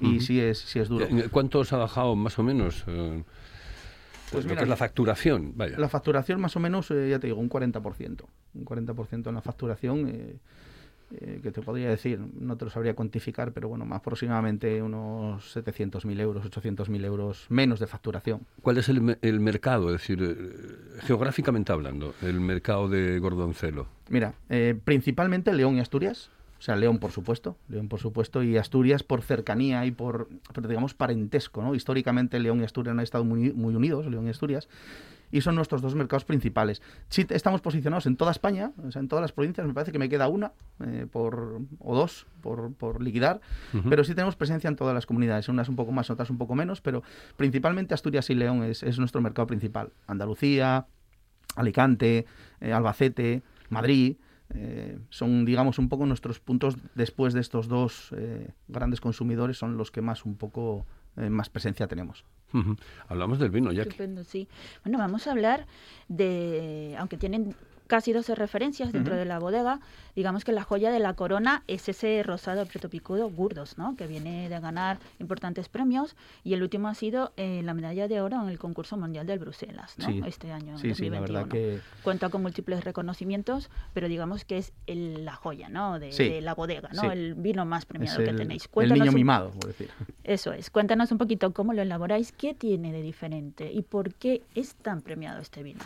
Y 0.00 0.20
sí 0.20 0.38
es, 0.40 0.58
sí 0.58 0.78
es 0.78 0.88
duro. 0.88 1.06
Eh, 1.06 1.28
¿Cuánto 1.30 1.60
os 1.60 1.72
ha 1.72 1.78
bajado 1.78 2.14
más 2.14 2.38
o 2.38 2.42
menos? 2.42 2.84
eh, 2.86 3.24
Pues 4.30 4.44
lo 4.44 4.50
mira, 4.50 4.60
que 4.60 4.64
es 4.64 4.68
la 4.68 4.76
facturación, 4.76 5.52
vaya. 5.56 5.78
La 5.78 5.88
facturación 5.88 6.40
más 6.40 6.54
o 6.56 6.60
menos, 6.60 6.90
eh, 6.90 7.08
ya 7.10 7.18
te 7.18 7.26
digo, 7.26 7.40
un 7.40 7.48
40%. 7.48 8.24
Un 8.54 8.64
40% 8.64 9.28
en 9.28 9.34
la 9.34 9.40
facturación, 9.40 10.40
eh, 11.20 11.40
que 11.42 11.52
te 11.52 11.60
podría 11.60 11.90
decir, 11.90 12.18
no 12.18 12.56
te 12.56 12.64
lo 12.64 12.70
sabría 12.70 12.94
cuantificar, 12.94 13.52
pero 13.52 13.68
bueno, 13.68 13.84
más 13.84 13.98
aproximadamente 13.98 14.82
unos 14.82 15.54
700.000 15.54 16.20
euros, 16.20 16.44
800.000 16.44 17.04
euros 17.04 17.46
menos 17.50 17.80
de 17.80 17.86
facturación. 17.86 18.40
¿Cuál 18.62 18.78
es 18.78 18.88
el, 18.88 19.18
el 19.20 19.40
mercado? 19.40 19.94
Es 19.94 20.00
decir, 20.00 20.22
eh, 20.22 21.00
geográficamente 21.02 21.72
hablando, 21.72 22.14
el 22.22 22.40
mercado 22.40 22.88
de 22.88 23.18
Gordoncelo. 23.18 23.86
Mira, 24.08 24.34
eh, 24.48 24.74
principalmente 24.84 25.52
León 25.52 25.76
y 25.76 25.80
Asturias. 25.80 26.30
O 26.58 26.64
sea, 26.64 26.76
León, 26.76 26.98
por 26.98 27.10
supuesto, 27.10 27.56
León, 27.68 27.88
por 27.88 27.98
supuesto, 27.98 28.42
y 28.44 28.56
Asturias 28.56 29.02
por 29.02 29.22
cercanía 29.22 29.84
y 29.84 29.90
por, 29.90 30.28
por, 30.54 30.68
digamos, 30.68 30.94
parentesco, 30.94 31.60
¿no? 31.60 31.74
Históricamente 31.74 32.38
León 32.38 32.60
y 32.60 32.64
Asturias 32.64 32.92
han 32.92 33.00
estado 33.00 33.24
muy, 33.24 33.52
muy 33.52 33.74
unidos, 33.74 34.06
León 34.06 34.28
y 34.28 34.30
Asturias, 34.30 34.68
y 35.32 35.40
son 35.40 35.56
nuestros 35.56 35.82
dos 35.82 35.96
mercados 35.96 36.24
principales. 36.24 36.80
Sí, 37.08 37.26
estamos 37.30 37.60
posicionados 37.60 38.06
en 38.06 38.16
toda 38.16 38.30
España, 38.30 38.70
o 38.86 38.92
sea, 38.92 39.00
en 39.00 39.08
todas 39.08 39.22
las 39.22 39.32
provincias, 39.32 39.66
me 39.66 39.74
parece 39.74 39.90
que 39.90 39.98
me 39.98 40.08
queda 40.08 40.28
una 40.28 40.52
eh, 40.84 41.06
por, 41.10 41.62
o 41.80 41.96
dos 41.96 42.26
por, 42.40 42.72
por 42.74 43.02
liquidar, 43.02 43.40
pero 43.88 44.04
sí 44.04 44.14
tenemos 44.14 44.36
presencia 44.36 44.68
en 44.68 44.76
todas 44.76 44.94
las 44.94 45.06
comunidades, 45.06 45.48
unas 45.48 45.68
un 45.68 45.76
poco 45.76 45.90
más, 45.90 46.10
otras 46.10 46.30
un 46.30 46.38
poco 46.38 46.54
menos, 46.54 46.80
pero 46.80 47.02
principalmente 47.36 47.94
Asturias 47.94 48.30
y 48.30 48.34
León 48.34 48.62
es, 48.62 48.82
es 48.82 48.98
nuestro 48.98 49.20
mercado 49.20 49.46
principal. 49.46 49.92
Andalucía, 50.06 50.86
Alicante, 51.56 52.26
eh, 52.60 52.72
Albacete, 52.72 53.42
Madrid, 53.70 54.16
eh, 54.54 54.98
son, 55.08 55.44
digamos, 55.44 55.78
un 55.78 55.88
poco 55.88 56.04
nuestros 56.04 56.38
puntos 56.38 56.76
después 56.94 57.32
de 57.32 57.40
estos 57.40 57.68
dos 57.68 58.10
eh, 58.16 58.50
grandes 58.68 59.00
consumidores, 59.00 59.56
son 59.56 59.76
los 59.76 59.90
que 59.90 60.02
más 60.02 60.24
un 60.24 60.36
poco 60.36 60.84
más 61.16 61.48
presencia 61.50 61.86
tenemos. 61.86 62.24
Hablamos 63.08 63.38
del 63.38 63.50
vino, 63.50 63.72
ya 63.72 63.82
que 63.84 63.90
Estupendo, 63.90 64.24
sí. 64.24 64.48
Bueno, 64.84 64.98
vamos 64.98 65.26
a 65.26 65.30
hablar 65.30 65.66
de, 66.08 66.94
aunque 66.98 67.16
tienen 67.16 67.54
casi 67.92 68.14
12 68.14 68.34
referencias 68.36 68.90
dentro 68.90 69.12
Ujú. 69.12 69.18
de 69.18 69.26
la 69.26 69.38
bodega, 69.38 69.78
digamos 70.16 70.44
que 70.46 70.52
la 70.52 70.62
joya 70.62 70.90
de 70.90 70.98
la 70.98 71.12
corona 71.12 71.62
es 71.66 71.90
ese 71.90 72.22
rosado 72.22 72.64
preto 72.64 72.88
picudo 72.88 73.28
Gurdos, 73.28 73.76
¿no? 73.76 73.96
Que 73.96 74.06
viene 74.06 74.48
de 74.48 74.60
ganar 74.60 74.96
importantes 75.18 75.68
premios 75.68 76.16
y 76.42 76.54
el 76.54 76.62
último 76.62 76.88
ha 76.88 76.94
sido 76.94 77.32
eh, 77.36 77.60
la 77.62 77.74
medalla 77.74 78.08
de 78.08 78.22
oro 78.22 78.42
en 78.42 78.48
el 78.48 78.58
concurso 78.58 78.96
mundial 78.96 79.26
del 79.26 79.40
Bruselas, 79.40 79.92
¿no? 79.98 80.06
Sí. 80.06 80.22
Este 80.26 80.50
año, 80.52 80.78
Sí, 80.78 80.94
sí, 80.94 81.10
la 81.10 81.18
2021. 81.20 81.20
verdad 81.20 81.48
que 81.50 81.80
Cuenta 82.02 82.30
con 82.30 82.40
múltiples 82.40 82.82
reconocimientos, 82.82 83.68
pero 83.92 84.08
digamos 84.08 84.46
que 84.46 84.56
es 84.56 84.72
el- 84.86 85.26
la 85.26 85.34
joya, 85.34 85.68
¿no? 85.68 85.98
De, 85.98 86.08
de 86.16 86.40
la 86.40 86.54
bodega, 86.54 86.88
¿no? 86.94 87.12
El 87.12 87.34
vino 87.34 87.66
más 87.66 87.84
premiado 87.84 88.16
que 88.24 88.30
el, 88.30 88.36
tenéis. 88.38 88.64
el 88.64 88.70
Cuéntanos 88.70 89.00
niño 89.00 89.10
un- 89.10 89.16
mimado, 89.16 89.50
por 89.50 89.66
decir. 89.66 89.90
eso 90.24 90.54
es. 90.54 90.70
Cuéntanos 90.70 91.12
un 91.12 91.18
poquito 91.18 91.52
cómo 91.52 91.74
lo 91.74 91.82
elaboráis, 91.82 92.32
qué 92.32 92.54
tiene 92.54 92.90
de 92.90 93.02
diferente 93.02 93.70
y 93.70 93.82
por 93.82 94.14
qué 94.14 94.40
es 94.54 94.76
tan 94.76 95.02
premiado 95.02 95.42
este 95.42 95.62
vino. 95.62 95.80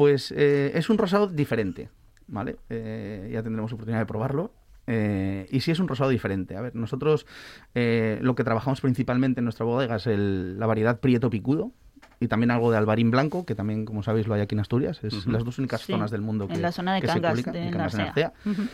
Pues 0.00 0.32
eh, 0.34 0.72
es 0.74 0.88
un 0.88 0.96
rosado 0.96 1.26
diferente, 1.26 1.90
¿vale? 2.26 2.56
Eh, 2.70 3.28
ya 3.30 3.42
tendremos 3.42 3.70
oportunidad 3.70 4.00
de 4.00 4.06
probarlo. 4.06 4.50
Eh, 4.86 5.46
y 5.50 5.60
sí 5.60 5.70
es 5.72 5.78
un 5.78 5.88
rosado 5.88 6.08
diferente. 6.08 6.56
A 6.56 6.62
ver, 6.62 6.74
nosotros 6.74 7.26
eh, 7.74 8.18
lo 8.22 8.34
que 8.34 8.42
trabajamos 8.42 8.80
principalmente 8.80 9.40
en 9.40 9.44
nuestra 9.44 9.66
bodega 9.66 9.96
es 9.96 10.06
el- 10.06 10.58
la 10.58 10.64
variedad 10.66 11.00
Prieto 11.00 11.28
Picudo 11.28 11.72
y 12.18 12.28
también 12.28 12.50
algo 12.50 12.70
de 12.70 12.78
Albarín 12.78 13.10
Blanco, 13.10 13.44
que 13.44 13.54
también, 13.54 13.84
como 13.84 14.02
sabéis, 14.02 14.26
lo 14.26 14.32
hay 14.32 14.40
aquí 14.40 14.54
en 14.54 14.60
Asturias. 14.60 15.04
Es 15.04 15.26
las 15.26 15.44
dos 15.44 15.58
únicas 15.58 15.82
Sí, 15.82 15.92
zonas 15.92 16.10
del 16.10 16.22
mundo 16.22 16.48
que, 16.48 16.54
en 16.54 16.62
la 16.62 16.72
zona 16.72 16.94
de 16.94 17.02
que 17.02 17.06
se 17.06 17.12
Cangas 17.20 17.44
de 17.52 17.62
en 17.66 17.70
Cangas 17.70 17.92
de 17.92 17.98
Narcea. 17.98 18.32
Narcea. 18.46 18.68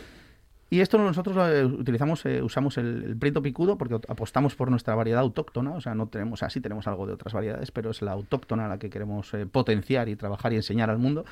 Y 0.69 0.81
esto 0.81 0.97
nosotros 0.97 1.37
eh, 1.49 1.63
utilizamos, 1.63 2.25
eh, 2.25 2.41
usamos 2.41 2.77
el, 2.77 3.03
el 3.03 3.17
prieto 3.17 3.41
picudo 3.41 3.77
porque 3.77 3.95
apostamos 4.09 4.55
por 4.55 4.69
nuestra 4.69 4.95
variedad 4.95 5.21
autóctona, 5.21 5.71
o 5.71 5.81
sea, 5.81 5.95
no 5.95 6.07
tenemos, 6.07 6.43
así 6.43 6.59
tenemos 6.59 6.87
algo 6.87 7.07
de 7.07 7.13
otras 7.13 7.33
variedades, 7.33 7.71
pero 7.71 7.91
es 7.91 8.01
la 8.01 8.11
autóctona 8.11 8.67
la 8.67 8.77
que 8.77 8.89
queremos 8.89 9.33
eh, 9.33 9.45
potenciar 9.45 10.09
y 10.09 10.17
trabajar 10.17 10.51
y 10.51 10.57
enseñar 10.57 10.89
al 10.89 10.97
mundo. 10.97 11.23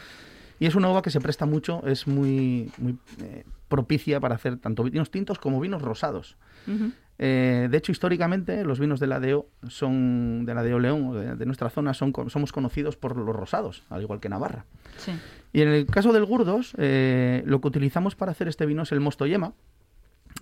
Y 0.57 0.67
es 0.67 0.75
una 0.75 0.89
uva 0.89 1.01
que 1.01 1.09
se 1.09 1.19
presta 1.19 1.45
mucho, 1.45 1.85
es 1.85 2.07
muy, 2.07 2.71
muy 2.77 2.97
eh, 3.21 3.43
propicia 3.67 4.21
para 4.21 4.35
hacer 4.35 4.57
tanto 4.57 4.83
vinos 4.83 5.11
tintos 5.11 5.37
como 5.37 5.59
vinos 5.59 5.81
rosados. 5.81 6.37
Ujú. 6.65 6.91
Eh, 7.17 7.67
de 7.69 7.77
hecho, 7.77 7.91
históricamente, 7.91 8.63
los 8.63 8.79
vinos 8.79 9.01
de 9.01 9.07
la 9.07 9.19
DEO 9.19 9.47
son 9.67 10.45
de 10.45 10.53
la 10.53 10.63
DEO 10.63 10.79
León, 10.79 11.13
de, 11.13 11.35
de 11.35 11.45
nuestra 11.45 11.69
zona, 11.69 11.93
son, 11.93 12.13
somos 12.29 12.53
conocidos 12.53 12.95
por 12.95 13.17
los 13.17 13.35
rosados, 13.35 13.83
al 13.89 14.01
igual 14.01 14.21
que 14.21 14.29
Navarra. 14.29 14.65
Sí. 14.97 15.11
Y 15.55 15.61
en 15.61 15.69
el 15.69 15.85
caso 15.85 16.11
del 16.11 16.25
Gurdos, 16.25 16.73
eh, 16.77 17.41
lo 17.45 17.61
que 17.61 17.69
utilizamos 17.69 18.13
para 18.15 18.31
hacer 18.33 18.49
este 18.49 18.65
vino 18.65 18.83
es 18.83 18.91
el 18.91 18.99
mosto 18.99 19.25
yema. 19.25 19.53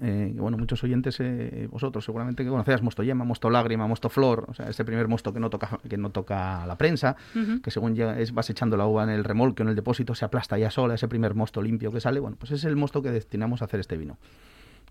Eh, 0.02 0.34
bueno, 0.36 0.58
muchos 0.58 0.84
oyentes, 0.84 1.18
eh, 1.20 1.68
vosotros 1.70 2.04
seguramente 2.04 2.44
que 2.44 2.50
conocéis 2.50 2.82
mosto 2.82 3.04
yema, 3.04 3.24
mosto 3.24 3.52
lágrima, 3.52 3.86
mosto 3.86 4.10
flor, 4.10 4.48
o 4.50 4.56
sea, 4.56 4.68
este 4.72 4.84
primer 4.84 5.08
mosto 5.08 5.32
que 5.32 5.40
no 5.40 5.52
toca, 5.52 5.80
que 5.88 5.98
no 5.98 6.10
toca 6.10 6.66
la 6.66 6.80
prensa, 6.80 7.16
que 7.62 7.70
según 7.70 7.94
llega- 7.94 8.18
es, 8.20 8.34
vas 8.34 8.50
echando 8.50 8.76
la 8.76 8.88
uva 8.88 9.04
en 9.04 9.12
el 9.12 9.24
remolque 9.24 9.62
o 9.62 9.66
en 9.66 9.70
el 9.70 9.76
depósito, 9.76 10.16
se 10.16 10.26
aplasta 10.26 10.58
ya 10.58 10.72
sola, 10.72 10.96
ese 10.96 11.08
primer 11.08 11.36
mosto 11.36 11.62
limpio 11.62 11.92
que 11.92 12.00
sale, 12.02 12.20
bueno, 12.20 12.36
pues 12.40 12.52
es 12.52 12.64
el 12.66 12.76
mosto 12.76 13.04
que 13.04 13.12
destinamos 13.12 13.62
a 13.62 13.66
hacer 13.66 13.80
este 13.82 13.98
vino. 13.98 14.18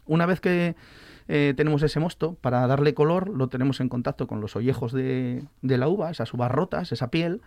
Una 0.07 0.25
vez 0.27 0.41
que 0.41 0.77
eh, 1.27 1.55
tenemos 1.57 1.83
ese 1.83 1.99
mosto, 1.99 2.35
para 2.41 2.65
darle 2.69 2.95
color, 2.95 3.29
lo 3.29 3.49
tenemos 3.49 3.81
en 3.81 3.89
contacto 3.89 4.29
con 4.29 4.41
los 4.41 4.55
ollejos 4.55 4.93
de, 4.93 5.43
de 5.63 5.79
la 5.79 5.89
uva, 5.89 6.11
esas 6.13 6.33
uvas 6.33 6.51
rotas, 6.53 6.93
esa 6.93 7.09
piel, 7.11 7.41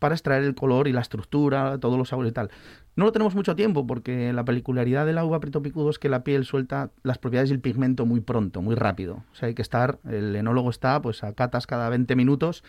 para 0.00 0.16
extraer 0.16 0.42
el 0.42 0.56
color 0.56 0.88
y 0.88 0.92
la 0.92 1.00
estructura, 1.02 1.78
todos 1.78 1.96
los 1.96 2.08
sabores 2.08 2.30
y 2.30 2.34
tal. 2.34 2.50
No 2.96 3.04
lo 3.04 3.12
tenemos 3.12 3.34
mucho 3.36 3.54
tiempo 3.54 3.86
porque 3.86 4.32
la 4.32 4.44
peculiaridad 4.44 5.06
de 5.06 5.12
la 5.12 5.24
uva 5.24 5.38
Prieto 5.40 5.62
Picudo 5.62 5.90
es 5.90 5.98
que 6.00 6.08
la 6.08 6.24
piel 6.24 6.44
suelta 6.44 6.90
las 7.04 7.18
propiedades 7.18 7.50
del 7.50 7.60
pigmento 7.60 8.04
muy 8.04 8.20
pronto, 8.20 8.60
muy 8.62 8.74
rápido. 8.74 9.22
O 9.32 9.34
sea, 9.36 9.46
hay 9.48 9.54
que 9.54 9.62
estar, 9.62 10.00
el 10.08 10.34
enólogo 10.34 10.70
está 10.70 11.00
pues 11.00 11.22
a 11.22 11.32
catas 11.34 11.66
cada 11.68 11.88
20 11.88 12.16
minutos 12.16 12.64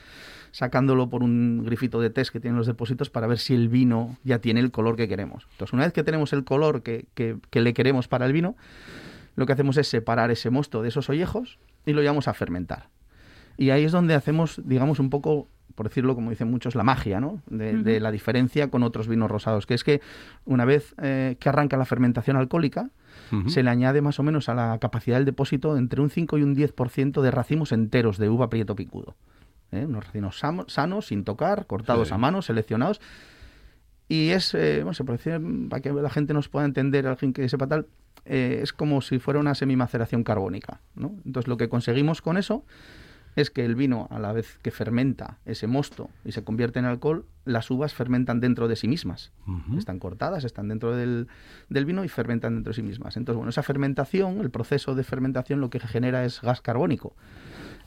sacándolo 0.51 1.09
por 1.09 1.23
un 1.23 1.63
grifito 1.65 2.00
de 2.01 2.09
test 2.11 2.31
que 2.31 2.39
tienen 2.39 2.57
los 2.57 2.67
depósitos 2.67 3.09
para 3.09 3.27
ver 3.27 3.39
si 3.39 3.55
el 3.55 3.67
vino 3.69 4.17
ya 4.23 4.39
tiene 4.39 4.59
el 4.59 4.71
color 4.71 4.95
que 4.95 5.07
queremos. 5.07 5.47
Entonces, 5.53 5.73
una 5.73 5.83
vez 5.85 5.93
que 5.93 6.03
tenemos 6.03 6.33
el 6.33 6.43
color 6.43 6.83
que, 6.83 7.05
que- 7.15 7.38
que 7.50 7.61
le 7.61 7.73
queremos 7.73 8.07
para 8.07 8.25
el 8.25 8.33
vino, 8.33 8.55
lo 9.35 9.45
que 9.45 9.53
hacemos 9.53 9.77
es 9.77 9.88
separar 9.88 10.29
ese 10.31 10.50
mosto 10.50 10.81
de 10.81 10.89
esos 10.89 11.09
ollejos 11.09 11.57
y 11.85 11.93
lo 11.93 12.01
llevamos 12.01 12.27
a 12.27 12.33
fermentar. 12.33 12.89
Y 13.58 13.70
ahí 13.70 13.84
es 13.84 13.91
donde 13.91 14.13
hacemos, 14.15 14.62
digamos, 14.65 15.00
un 15.00 15.10
poco, 15.10 15.48
por 15.75 15.88
decirlo 15.88 16.15
como 16.15 16.29
dicen 16.29 16.50
muchos, 16.50 16.75
la 16.75 16.84
magia, 16.84 17.20
¿no? 17.20 17.41
De, 17.48 17.74
de 17.77 18.00
la 18.00 18.12
diferencia 18.12 18.70
con 18.70 18.84
otros 18.84 19.08
vinos 19.08 19.29
rosados, 19.29 19.65
que 19.65 19.74
es 19.74 19.84
que 19.84 20.01
una 20.46 20.65
vez 20.65 20.96
eh, 21.01 21.36
que 21.39 21.50
arranca 21.50 21.77
la 21.77 21.86
fermentación 21.86 22.38
alcohólica, 22.38 22.89
se 23.48 23.63
le 23.63 23.70
añade 23.70 24.01
más 24.01 24.20
o 24.20 24.24
menos 24.24 24.50
a 24.50 24.53
la 24.53 24.77
capacidad 24.79 25.15
del 25.17 25.25
depósito 25.25 25.77
entre 25.77 26.01
un 26.01 26.10
5 26.10 26.38
y 26.38 26.43
un 26.43 26.55
10% 26.55 27.22
de 27.22 27.31
racimos 27.31 27.72
enteros 27.72 28.17
de 28.17 28.29
uva 28.29 28.50
prieto 28.50 28.75
picudo. 28.75 29.15
¿eh? 29.72 29.86
Unos 29.86 30.05
racimos 30.05 30.39
sanos, 30.67 31.05
sin 31.08 31.24
tocar, 31.24 31.65
cortados 31.65 32.10
Sí. 32.10 32.13
a 32.13 32.17
mano, 32.17 32.41
seleccionados. 32.41 33.00
Y 34.10 34.29
es, 34.31 34.53
eh, 34.53 34.77
bueno, 34.84 34.93
se 34.93 35.03
puede 35.05 35.17
decir, 35.17 35.39
para 35.70 35.81
que 35.81 35.93
la 35.93 36.10
gente 36.10 36.34
nos 36.34 36.50
pueda 36.50 36.65
entender, 36.65 37.08
alguien 37.08 37.31
que 37.31 37.48
sepa 37.48 37.67
tal, 37.67 37.88
eh, 38.25 38.60
es 38.63 38.74
como 38.74 39.01
si 39.01 39.20
fuera 39.20 39.39
una 39.39 39.55
semimaceración 39.55 40.24
carbónica. 40.24 40.81
¿no? 40.96 41.15
Entonces 41.25 41.48
lo 41.48 41.55
que 41.58 41.70
conseguimos 41.70 42.22
con 42.22 42.38
eso 42.38 42.65
es 43.35 43.50
que 43.50 43.63
el 43.63 43.75
vino, 43.75 44.07
a 44.11 44.19
la 44.19 44.33
vez 44.33 44.59
que 44.61 44.71
fermenta 44.71 45.38
ese 45.45 45.67
mosto 45.67 46.09
y 46.25 46.33
se 46.33 46.43
convierte 46.43 46.79
en 46.79 46.85
alcohol, 46.85 47.25
las 47.45 47.71
uvas 47.71 47.93
fermentan 47.93 48.39
dentro 48.39 48.67
de 48.67 48.75
sí 48.75 48.88
mismas. 48.88 49.31
Están 49.77 50.00
cortadas, 50.00 50.43
están 50.43 50.67
dentro 50.67 50.95
del, 50.95 51.27
del 51.69 51.85
vino 51.85 52.03
y 52.03 52.09
fermentan 52.09 52.55
dentro 52.55 52.71
de 52.71 52.75
sí 52.75 52.83
mismas. 52.83 53.17
Entonces, 53.17 53.38
bueno, 53.38 53.50
esa 53.50 53.63
fermentación, 53.63 54.41
el 54.41 54.51
proceso 54.51 54.95
de 54.95 55.03
fermentación 55.03 55.61
lo 55.61 55.69
que 55.69 55.79
genera 55.79 56.25
es 56.25 56.41
gas 56.41 56.61
carbónico. 56.61 57.15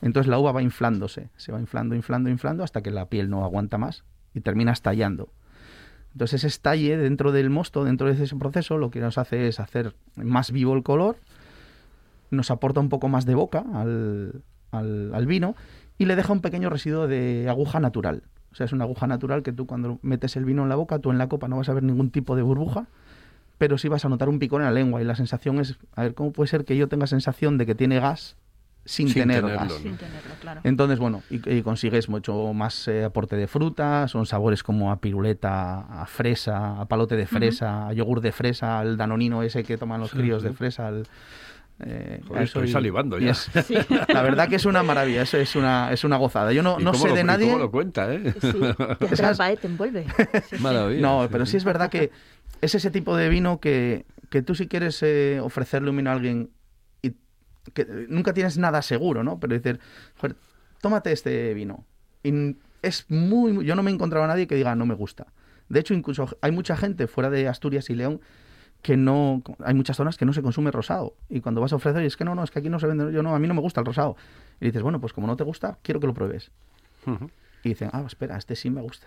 Entonces 0.00 0.28
la 0.28 0.38
uva 0.38 0.52
va 0.52 0.62
inflándose, 0.62 1.30
se 1.36 1.52
va 1.52 1.60
inflando, 1.60 1.94
inflando, 1.94 2.30
inflando 2.30 2.64
hasta 2.64 2.82
que 2.82 2.90
la 2.90 3.08
piel 3.08 3.30
no 3.30 3.44
aguanta 3.44 3.78
más 3.78 4.04
y 4.34 4.40
termina 4.40 4.72
estallando. 4.72 5.32
Entonces 6.12 6.40
ese 6.40 6.48
estalle 6.48 6.96
dentro 6.96 7.32
del 7.32 7.50
mosto, 7.50 7.84
dentro 7.84 8.12
de 8.12 8.22
ese 8.22 8.36
proceso, 8.36 8.78
lo 8.78 8.90
que 8.90 9.00
nos 9.00 9.18
hace 9.18 9.48
es 9.48 9.60
hacer 9.60 9.94
más 10.16 10.52
vivo 10.52 10.74
el 10.74 10.82
color, 10.82 11.16
nos 12.30 12.50
aporta 12.50 12.80
un 12.80 12.88
poco 12.88 13.08
más 13.08 13.26
de 13.26 13.34
boca 13.34 13.64
al, 13.74 14.42
al- 14.78 15.14
al 15.14 15.26
vino 15.26 15.54
y 15.98 16.06
le 16.06 16.16
deja 16.16 16.32
un 16.32 16.40
pequeño 16.40 16.70
residuo 16.70 17.06
de 17.06 17.46
aguja 17.48 17.80
natural. 17.80 18.22
O 18.52 18.54
sea, 18.56 18.66
es 18.66 18.72
una 18.72 18.84
aguja 18.84 19.06
natural 19.06 19.42
que 19.42 19.52
tú 19.52 19.66
cuando 19.66 19.98
metes 20.02 20.36
el 20.36 20.44
vino 20.44 20.62
en 20.62 20.68
la 20.68 20.76
boca, 20.76 20.98
tú 20.98 21.10
en 21.10 21.18
la 21.18 21.28
copa 21.28 21.48
no 21.48 21.56
vas 21.56 21.68
a 21.68 21.72
ver 21.74 21.82
ningún 21.82 22.10
tipo 22.10 22.36
de 22.36 22.42
burbuja, 22.42 22.86
pero 23.58 23.78
sí 23.78 23.88
vas 23.88 24.04
a 24.04 24.08
notar 24.08 24.28
un 24.28 24.38
picón 24.38 24.62
en 24.62 24.66
la 24.66 24.72
lengua 24.72 25.00
y 25.00 25.04
la 25.04 25.16
sensación 25.16 25.58
es, 25.60 25.76
a 25.94 26.02
ver, 26.02 26.14
¿cómo 26.14 26.32
puede 26.32 26.48
ser 26.48 26.64
que 26.64 26.76
yo 26.76 26.88
tenga 26.88 27.06
sensación 27.06 27.58
de 27.58 27.66
que 27.66 27.74
tiene 27.74 27.98
gas 28.00 28.36
sin, 28.84 29.08
Sin 29.08 29.22
tener 29.22 29.42
tenerlo, 29.42 29.60
gas? 29.60 29.72
¿no? 29.72 29.78
Sin 29.78 29.96
tenerlo, 29.96 30.34
claro. 30.40 30.60
Entonces, 30.64 30.98
bueno, 30.98 31.22
y, 31.30 31.48
y 31.50 31.62
consigues 31.62 32.08
mucho 32.08 32.52
más 32.52 32.86
eh, 32.88 33.04
aporte 33.04 33.34
de 33.36 33.46
fruta, 33.46 34.06
son 34.08 34.26
sabores 34.26 34.62
como 34.62 34.92
a 34.92 34.96
piruleta, 35.00 36.02
a 36.02 36.06
fresa, 36.06 36.80
a 36.80 36.84
palote 36.86 37.16
de 37.16 37.26
fresa, 37.26 37.88
a 37.88 37.92
yogur 37.92 38.20
de 38.20 38.30
fresa, 38.32 38.78
al 38.80 38.96
danonino 38.96 39.42
ese 39.42 39.62
que 39.64 39.78
toman 39.78 40.00
los 40.00 40.10
Sí, 40.10 40.18
críos 40.18 40.42
sí. 40.42 40.48
de 40.48 40.54
fresa, 40.54 40.88
al, 40.88 41.06
eh, 41.80 42.20
Joder, 42.26 42.42
estoy 42.44 42.68
y- 42.68 42.72
salivando 42.72 43.18
ya. 43.18 43.30
es- 43.32 43.50
la 44.08 44.22
verdad 44.22 44.48
que 44.48 44.56
es 44.56 44.64
una 44.64 44.82
maravilla, 44.82 45.22
es, 45.22 45.34
es 45.34 45.56
una, 45.56 45.92
es 45.92 46.04
una 46.04 46.16
gozada. 46.16 46.52
Yo 46.52 46.62
no, 46.62 46.78
¿Y 46.80 46.84
no 46.84 46.92
cómo 46.92 47.02
sé 47.02 47.08
lo- 47.10 47.14
de 47.16 47.20
y 47.20 47.24
nadie... 47.24 47.46
cómo 47.46 47.58
lo 47.58 47.70
cuenta, 47.70 48.12
¿eh? 48.14 48.32
Sí, 48.40 48.52
te 48.52 49.04
Esas- 49.06 49.20
atrapa, 49.40 49.50
¿eh? 49.52 49.56
te 49.56 49.66
envuelve. 49.66 50.06
Sí. 50.50 50.56
Maravilla. 50.60 51.00
No, 51.02 51.22
sí, 51.24 51.28
pero 51.32 51.46
sí 51.46 51.56
es 51.56 51.64
verdad 51.64 51.90
que 51.90 52.10
es 52.60 52.74
ese 52.74 52.90
tipo 52.90 53.16
de 53.16 53.28
vino 53.28 53.60
que, 53.60 54.06
que 54.30 54.42
tú 54.42 54.54
si 54.54 54.68
quieres 54.68 55.02
eh, 55.02 55.40
ofrecerle 55.42 55.90
un 55.90 55.96
vino 55.96 56.10
a 56.10 56.12
alguien 56.14 56.50
y 57.02 57.12
que 57.72 57.86
nunca 58.08 58.32
tienes 58.32 58.56
nada 58.58 58.80
seguro, 58.82 59.22
¿no? 59.24 59.38
Pero 59.40 59.54
decir, 59.54 59.80
joder, 60.16 60.36
tómate 60.80 61.12
este 61.12 61.52
vino. 61.54 61.84
Y 62.22 62.56
es 62.82 63.06
muy, 63.10 63.52
muy- 63.52 63.64
yo 63.66 63.74
no 63.74 63.82
me 63.82 63.90
he 63.90 63.94
encontrado 63.94 64.24
a 64.24 64.28
nadie 64.28 64.46
que 64.46 64.54
diga 64.54 64.74
no 64.76 64.86
me 64.86 64.94
gusta. 64.94 65.26
De 65.68 65.80
hecho, 65.80 65.92
incluso 65.94 66.28
hay 66.40 66.52
mucha 66.52 66.76
gente 66.76 67.06
fuera 67.06 67.30
de 67.30 67.48
Asturias 67.48 67.88
y 67.90 67.94
León 67.94 68.20
que 68.84 68.98
no, 68.98 69.42
hay 69.64 69.72
muchas 69.72 69.96
zonas 69.96 70.18
que 70.18 70.26
no 70.26 70.34
se 70.34 70.42
consume 70.42 70.70
rosado. 70.70 71.14
Y 71.30 71.40
cuando 71.40 71.62
vas 71.62 71.72
a 71.72 71.76
ofrecer, 71.76 72.02
y 72.02 72.06
es 72.06 72.18
que 72.18 72.24
no, 72.26 72.34
no, 72.34 72.44
es 72.44 72.50
que 72.50 72.58
aquí 72.58 72.68
no 72.68 72.78
se 72.78 72.86
vende, 72.86 73.10
yo 73.14 73.22
no, 73.22 73.34
a 73.34 73.38
mí 73.38 73.48
no 73.48 73.54
me 73.54 73.62
gusta 73.62 73.80
el 73.80 73.86
rosado. 73.86 74.14
Y 74.60 74.66
dices, 74.66 74.82
bueno, 74.82 75.00
pues 75.00 75.14
como 75.14 75.26
no 75.26 75.36
te 75.36 75.42
gusta, 75.42 75.78
quiero 75.80 76.00
que 76.00 76.06
lo 76.06 76.12
pruebes. 76.12 76.50
Y 77.62 77.70
dicen, 77.70 77.88
ah, 77.94 78.02
espera, 78.06 78.36
este 78.36 78.54
sí 78.54 78.68
me 78.68 78.82
gusta. 78.82 79.06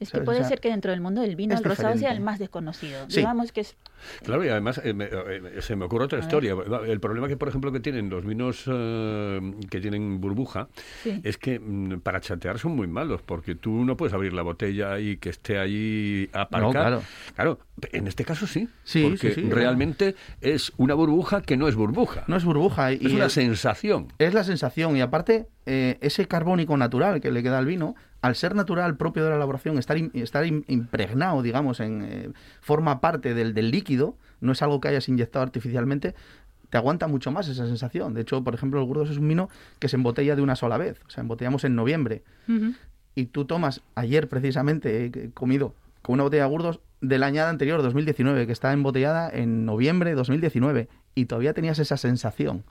Es 0.00 0.10
que 0.12 0.20
puede 0.20 0.38
sea, 0.38 0.48
ser 0.48 0.60
que 0.60 0.68
dentro 0.70 0.90
del 0.92 1.00
mundo 1.00 1.20
del 1.22 1.34
vino 1.36 1.56
el 1.56 1.64
rosado 1.64 1.96
sea 1.96 2.12
el 2.12 2.20
más 2.20 2.38
desconocido. 2.38 3.04
Sí. 3.08 3.16
Digamos 3.16 3.50
que 3.52 3.62
es 3.62 3.76
Claro, 4.22 4.44
y 4.44 4.48
además 4.48 4.80
eh, 4.84 4.92
me- 4.94 5.06
eh, 5.10 5.60
se 5.60 5.74
me 5.74 5.84
ocurre 5.86 6.04
otra 6.04 6.18
A 6.18 6.20
ver. 6.20 6.26
historia. 6.28 6.54
El 6.86 7.00
problema 7.00 7.26
que, 7.26 7.36
por 7.36 7.48
ejemplo, 7.48 7.72
que 7.72 7.80
tienen 7.80 8.08
los 8.10 8.24
vinos 8.24 8.62
eh, 8.68 9.54
que 9.70 9.80
tienen 9.80 10.20
burbuja 10.20 10.68
Sí. 11.02 11.20
es 11.24 11.36
que 11.36 11.58
mm, 11.58 12.00
para 12.00 12.20
chatear 12.20 12.58
son 12.60 12.76
muy 12.76 12.86
malos, 12.86 13.22
porque 13.22 13.56
tú 13.56 13.84
no 13.84 13.96
puedes 13.96 14.14
abrir 14.14 14.32
la 14.34 14.42
botella 14.42 15.00
y 15.00 15.16
que 15.16 15.30
esté 15.30 15.58
allí 15.58 16.30
aparcada. 16.32 16.70
claro. 16.72 17.02
Claro, 17.34 17.58
en 17.92 18.06
este 18.06 18.24
caso 18.24 18.46
sí. 18.46 18.68
Sí, 18.84 19.02
porque 19.02 19.34
sí, 19.34 19.42
sí, 19.42 19.50
realmente 19.50 20.14
es 20.40 20.72
una 20.76 20.94
burbuja 20.94 21.42
que 21.42 21.56
no 21.56 21.66
es 21.66 21.74
burbuja. 21.74 22.22
No 22.28 22.36
es 22.36 22.44
burbuja. 22.44 22.92
Y 22.92 23.04
es 23.06 23.12
una 23.12 23.24
el- 23.24 23.30
sensación. 23.30 24.12
Es 24.18 24.32
la 24.32 24.44
sensación 24.44 24.96
y 24.96 25.00
aparte 25.00 25.48
eh, 25.68 25.98
ese 26.00 26.26
carbónico 26.26 26.76
natural 26.76 27.20
que 27.20 27.30
le 27.30 27.42
queda 27.42 27.58
al 27.58 27.66
vino, 27.66 27.94
al 28.22 28.34
ser 28.34 28.54
natural 28.54 28.96
propio 28.96 29.22
de 29.24 29.30
la 29.30 29.36
elaboración, 29.36 29.78
estar, 29.78 29.96
estar 30.14 30.44
im- 30.44 30.64
impregnado, 30.66 31.42
digamos, 31.42 31.80
en 31.80 32.02
eh, 32.02 32.30
forma 32.60 33.00
parte 33.00 33.34
del, 33.34 33.52
del 33.54 33.70
líquido, 33.70 34.16
no 34.40 34.52
es 34.52 34.62
algo 34.62 34.80
que 34.80 34.88
hayas 34.88 35.08
inyectado 35.08 35.42
artificialmente, 35.44 36.14
te 36.70 36.76
aguanta 36.78 37.06
mucho 37.06 37.30
más 37.30 37.48
esa 37.48 37.66
sensación. 37.66 38.14
De 38.14 38.22
hecho, 38.22 38.42
por 38.42 38.54
ejemplo, 38.54 38.80
el 38.80 38.86
Gurdos 38.86 39.10
es 39.10 39.18
un 39.18 39.28
vino 39.28 39.48
que 39.78 39.88
se 39.88 39.96
embotella 39.96 40.34
de 40.36 40.42
una 40.42 40.56
sola 40.56 40.78
vez, 40.78 41.00
o 41.06 41.10
sea, 41.10 41.20
embotellamos 41.22 41.64
en 41.64 41.74
noviembre. 41.76 42.22
Y 43.14 43.26
tú 43.26 43.44
tomas, 43.44 43.82
ayer 43.94 44.28
precisamente 44.28 45.04
he 45.06 45.30
comido 45.32 45.74
con 46.02 46.14
una 46.14 46.22
botella 46.24 46.44
de 46.44 46.48
Gurdos 46.50 46.80
del 47.00 47.22
añada 47.22 47.50
anterior, 47.50 47.82
2019, 47.82 48.46
que 48.46 48.52
está 48.52 48.72
embotellada 48.72 49.30
en 49.30 49.64
noviembre 49.64 50.10
de 50.10 50.16
2019 50.16 50.88
y 51.14 51.26
todavía 51.26 51.52
tenías 51.54 51.78
esa 51.78 51.96
sensación 51.96 52.64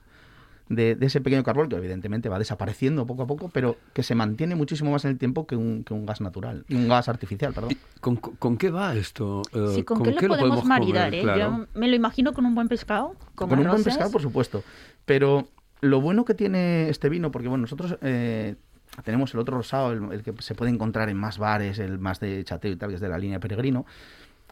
de, 0.68 0.94
de 0.94 1.06
ese 1.06 1.20
pequeño 1.20 1.42
carbón 1.42 1.68
que 1.68 1.76
evidentemente 1.76 2.28
va 2.28 2.38
desapareciendo 2.38 3.06
poco 3.06 3.22
a 3.22 3.26
poco, 3.26 3.48
pero 3.52 3.76
que 3.92 4.02
se 4.02 4.14
mantiene 4.14 4.54
muchísimo 4.54 4.90
más 4.90 5.04
en 5.04 5.12
el 5.12 5.18
tiempo 5.18 5.46
que 5.46 5.56
un, 5.56 5.84
que 5.84 5.94
un 5.94 6.04
gas 6.06 6.20
natural, 6.20 6.64
un 6.70 6.88
gas 6.88 7.08
artificial, 7.08 7.52
perdón. 7.54 7.70
¿Con, 8.00 8.16
con 8.16 8.56
qué 8.56 8.70
va 8.70 8.94
esto? 8.94 9.42
Eh, 9.52 9.72
Sí, 9.74 9.82
¿con, 9.82 10.02
qué 10.02 10.28
lo 10.28 10.36
podemos, 10.38 10.64
maridar? 10.64 11.06
comer? 11.10 11.14
eh? 11.14 11.22
Claro. 11.22 11.38
Yo 11.40 11.66
me 11.80 11.88
lo 11.88 11.96
imagino 11.96 12.32
con 12.32 12.44
un 12.46 12.54
buen 12.54 12.68
pescado, 12.68 13.14
como 13.34 13.50
Con 13.50 13.58
un 13.60 13.66
buen 13.68 13.84
pescado, 13.84 14.10
por 14.10 14.22
supuesto. 14.22 14.62
Pero 15.04 15.48
lo 15.80 16.00
bueno 16.00 16.24
que 16.24 16.34
tiene 16.34 16.88
este 16.88 17.08
vino, 17.08 17.30
porque 17.30 17.48
bueno, 17.48 17.62
nosotros 17.62 17.96
eh, 18.02 18.56
tenemos 19.04 19.32
el 19.34 19.40
otro 19.40 19.56
rosado, 19.56 19.92
el, 19.92 20.12
el 20.12 20.22
que 20.22 20.34
se 20.40 20.54
puede 20.54 20.70
encontrar 20.70 21.08
en 21.08 21.16
más 21.16 21.38
bares, 21.38 21.78
el 21.78 21.98
más 21.98 22.20
de 22.20 22.44
chateo 22.44 22.72
y 22.72 22.76
tal, 22.76 22.90
que 22.90 22.96
es 22.96 23.00
de 23.00 23.08
la 23.08 23.18
línea 23.18 23.40
Peregrino. 23.40 23.86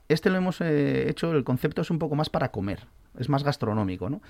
Este 0.08 0.30
lo 0.30 0.36
hemos 0.36 0.60
eh, 0.60 1.10
hecho, 1.10 1.32
el 1.32 1.42
concepto 1.44 1.82
es 1.82 1.90
un 1.90 1.98
poco 1.98 2.14
más 2.14 2.30
para 2.30 2.52
comer, 2.52 2.86
es 3.18 3.28
más 3.28 3.42
gastronómico, 3.42 4.08
¿no? 4.08 4.22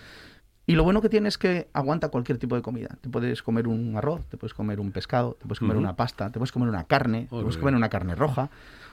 Y 0.67 0.75
lo 0.75 0.83
bueno 0.83 1.01
que 1.01 1.09
tiene 1.09 1.29
es 1.29 1.39
que 1.39 1.69
aguanta 1.73 2.09
cualquier 2.09 2.39
tipo 2.39 2.57
de 2.57 2.63
comida. 2.63 2.99
Te 3.01 3.09
puedes 3.09 3.43
comer 3.43 3.69
un 3.69 3.97
arroz, 3.97 4.27
te 4.29 4.37
puedes 4.37 4.53
comer 4.53 4.81
un 4.81 4.91
pescado, 4.91 5.37
te 5.39 5.47
puedes 5.47 5.61
comer 5.61 5.77
una 5.77 5.95
pasta, 5.95 6.31
te 6.31 6.41
puedes 6.41 6.51
comer 6.51 6.69
una 6.69 6.85
carne, 6.85 7.23
te 7.23 7.29
puedes 7.29 7.57
comer 7.57 7.75
una 7.77 7.89
carne 7.89 8.17
roja, 8.17 8.51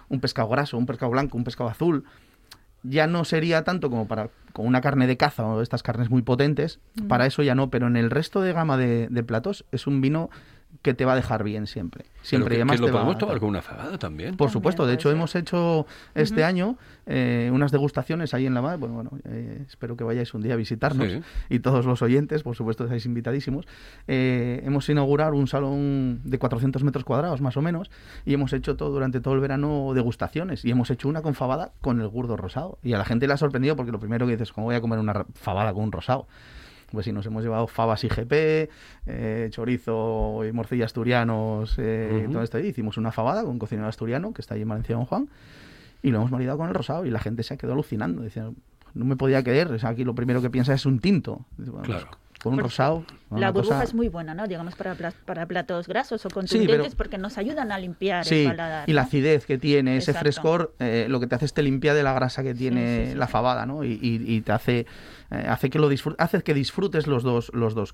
un 0.08 0.20
pescado 0.20 0.50
graso, 0.50 0.78
un 0.78 0.86
pescado 0.86 1.12
blanco, 1.12 1.36
un 1.36 1.44
pescado 1.44 1.70
azul. 1.70 2.04
Ya 2.84 3.08
no 3.08 3.26
sería 3.26 3.64
tanto 3.64 3.90
como 3.90 4.08
para 4.08 4.30
con 4.52 4.68
una 4.68 4.82
carne 4.82 5.08
de 5.08 5.18
caza 5.18 5.46
o 5.48 5.62
estas 5.62 5.82
carnes 5.82 6.12
muy 6.12 6.22
potentes, 6.22 6.80
para 7.08 7.26
eso 7.26 7.42
ya 7.42 7.56
no, 7.56 7.72
pero 7.72 7.88
en 7.88 7.96
el 7.96 8.12
resto 8.12 8.42
de 8.42 8.54
gama 8.54 8.78
de, 8.78 9.08
de 9.10 9.24
platos 9.24 9.66
es 9.72 9.88
un 9.88 10.00
vino 10.00 10.30
que 10.82 10.94
te 10.94 11.06
va 11.06 11.14
a 11.14 11.16
dejar 11.16 11.44
bien 11.44 11.68
siempre. 11.68 12.04
Pero 12.06 12.26
Siempre 12.26 12.50
que, 12.50 12.56
y 12.56 12.62
además 12.62 12.76
que 12.78 12.82
lo 12.82 12.88
te 12.88 12.92
va 12.94 13.00
podemos 13.00 13.16
a- 13.16 13.20
tomar 13.20 13.40
con 13.40 13.50
una 13.50 13.62
fabada 13.62 13.98
también. 13.98 14.32
por 14.32 14.48
También 14.48 14.54
supuesto, 14.54 14.86
de 14.88 14.94
hecho 14.94 15.10
ser. 15.10 15.16
hemos 15.18 15.36
hecho 15.36 15.86
este 16.16 16.42
Ujú. 16.42 16.46
año 16.46 16.78
eh, 17.06 17.50
unas 17.54 17.72
degustaciones 17.72 18.34
ahí 18.34 18.46
en 18.46 18.54
la 18.54 18.62
MAD. 18.62 18.80
Bueno, 18.80 18.96
bueno, 18.96 19.12
eh, 19.26 19.64
espero 19.68 19.96
que 19.98 20.04
vayáis 20.06 20.34
un 20.34 20.42
día 20.42 20.54
a 20.54 20.56
visitarnos 20.58 21.12
Sí. 21.12 21.22
y 21.50 21.60
todos 21.60 21.86
los 21.86 22.02
oyentes, 22.02 22.44
por 22.44 22.56
supuesto, 22.56 22.86
estáis 22.86 23.06
invitadísimos. 23.06 23.66
Eh, 24.08 24.62
hemos 24.66 24.88
inaugurado 24.90 25.34
un 25.36 25.48
salón 25.48 26.22
de 26.24 26.38
400 26.40 26.84
metros 26.84 27.04
cuadrados 27.04 27.42
más 27.42 27.58
o 27.58 27.62
menos 27.62 27.92
y 28.26 28.34
hemos 28.34 28.54
hecho 28.54 28.76
todo 28.78 28.90
durante 28.92 29.20
todo 29.20 29.34
el 29.34 29.42
verano 29.42 29.92
degustaciones 29.94 30.64
y 30.66 30.72
hemos 30.72 30.90
hecho 30.92 31.08
una 31.10 31.22
con 31.22 31.34
fabada 31.36 31.72
con 31.82 32.00
el 32.00 32.08
gurdo 32.08 32.38
rosado 32.38 32.80
y 32.84 32.94
a 32.94 32.98
la 32.98 33.06
gente 33.06 33.28
le 33.28 33.34
ha 33.34 33.38
sorprendido 33.38 33.76
porque 33.76 33.92
lo 33.92 34.00
primero 34.00 34.26
que 34.26 34.32
dices, 34.34 34.54
¿cómo 34.54 34.68
voy 34.68 34.76
a 34.76 34.82
comer 34.82 35.00
una 35.00 35.26
fabada 35.36 35.74
con 35.74 35.84
un 35.84 35.92
rosado? 35.92 36.28
Pues 36.94 37.06
sí, 37.06 37.12
nos 37.12 37.26
hemos 37.26 37.44
llevado 37.44 37.66
fabas 37.68 38.04
IGP, 38.04 38.70
eh, 39.08 39.48
chorizo 39.50 40.46
y 40.46 40.52
morcilla 40.52 40.86
asturianos, 40.86 41.76
eh, 41.80 42.28
todo 42.32 42.44
esto. 42.44 42.60
Y 42.60 42.68
hicimos 42.68 42.98
una 42.98 43.12
fabada 43.12 43.42
con 43.42 43.52
un 43.52 43.60
cocinero 43.60 43.88
asturiano 43.88 44.32
que 44.32 44.42
está 44.42 44.54
ahí 44.54 44.62
en 44.62 44.70
Valencia 44.70 44.96
Don 44.96 45.06
Juan 45.06 45.28
y 46.04 46.12
lo 46.12 46.20
hemos 46.20 46.30
maridado 46.32 46.60
con 46.60 46.68
el 46.70 46.76
rosado 46.76 47.06
y 47.06 47.10
la 47.10 47.20
gente 47.20 47.42
se 47.44 47.56
ha 47.56 47.58
quedado 47.58 47.74
alucinando. 47.74 48.22
Decía, 48.22 48.48
no 48.94 49.06
me 49.06 49.16
podía 49.16 49.44
creer, 49.44 49.72
o 49.72 49.80
sea, 49.80 49.90
aquí 49.90 50.04
lo 50.04 50.14
primero 50.14 50.40
que 50.42 50.52
piensa 50.52 50.74
es 50.76 50.86
un 50.86 51.00
tinto. 51.00 51.46
Bueno, 51.58 51.82
Claro. 51.82 52.06
pues, 52.12 52.18
con 52.44 52.54
un 52.54 52.60
rosado. 52.60 53.04
La 53.32 53.50
burbuja 53.52 53.76
cosa- 53.76 53.84
es 53.84 53.94
muy 53.96 54.10
buena, 54.10 54.36
¿no? 54.36 54.46
Digamos, 54.48 54.76
para, 54.76 54.96
para 55.26 55.46
platos 55.48 55.88
grasos 55.88 56.24
o 56.26 56.30
pero- 56.30 56.42
contundentes 56.42 56.94
porque 56.94 57.18
nos 57.18 57.38
ayudan 57.40 57.72
a 57.72 57.80
limpiar 57.80 58.26
Sí, 58.26 58.42
el 58.44 58.50
paladar. 58.52 58.88
y 58.88 58.94
la 58.94 59.02
acidez 59.04 59.46
que 59.48 59.58
tiene, 59.58 59.98
ese 59.98 60.14
frescor, 60.14 60.76
eh, 60.80 61.08
lo 61.10 61.20
que 61.20 61.26
te 61.28 61.36
hace 61.36 61.46
es 61.46 61.54
te 61.54 61.64
limpia 61.64 61.94
de 61.96 62.04
la 62.04 62.14
grasa 62.14 62.44
que 62.44 62.54
tiene 62.54 63.12
sí, 63.12 63.18
la 63.18 63.28
fabada, 63.28 63.66
¿no? 63.66 63.84
Y, 63.84 63.94
y- 63.94 64.36
y 64.36 64.42
te 64.42 64.52
hace, 64.52 64.80
eh, 65.32 65.46
hace 65.48 65.72
que 65.72 65.80
lo 65.80 65.90
hace 66.20 66.42
que 66.44 66.54
disfrutes 66.54 67.08
los 67.08 67.24
dos, 67.24 67.50
los 67.56 67.74
dos, 67.74 67.94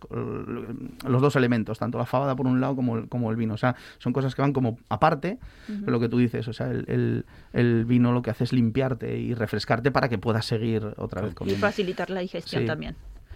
los 1.05 1.21
dos 1.21 1.35
elementos, 1.37 1.79
tanto 1.79 1.97
la 1.97 2.05
fabada 2.05 2.35
por 2.35 2.47
un 2.47 2.59
lado 2.59 2.75
como 2.75 2.97
el, 2.97 3.07
como 3.07 3.29
el 3.31 3.37
vino. 3.37 3.53
O 3.53 3.57
sea, 3.57 3.75
son 3.99 4.11
cosas 4.11 4.35
que 4.35 4.41
van 4.41 4.51
como 4.51 4.77
aparte, 4.89 5.37
pero 5.67 5.91
lo 5.91 5.99
que 6.01 6.09
tú 6.09 6.17
dices, 6.17 6.47
o 6.49 6.53
sea, 6.53 6.67
el, 6.71 6.83
el- 6.89 7.25
el 7.53 7.85
vino 7.85 8.11
lo 8.11 8.21
que 8.21 8.31
hace 8.31 8.43
es 8.43 8.51
limpiarte 8.53 9.17
y 9.17 9.33
refrescarte 9.33 9.91
para 9.91 10.09
que 10.09 10.17
puedas 10.17 10.45
seguir 10.45 10.93
otra 10.97 11.21
vez 11.21 11.31
Y 11.31 11.35
comiendo. 11.35 11.61
facilitar 11.65 12.09
la 12.09 12.19
digestión 12.19 12.63
Sí. 12.63 12.67
también. 12.67 12.95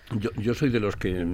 Yo, 0.09 0.29
yo 0.35 0.53
soy 0.53 0.69
de 0.69 0.79
los 0.79 0.95
que, 0.95 1.25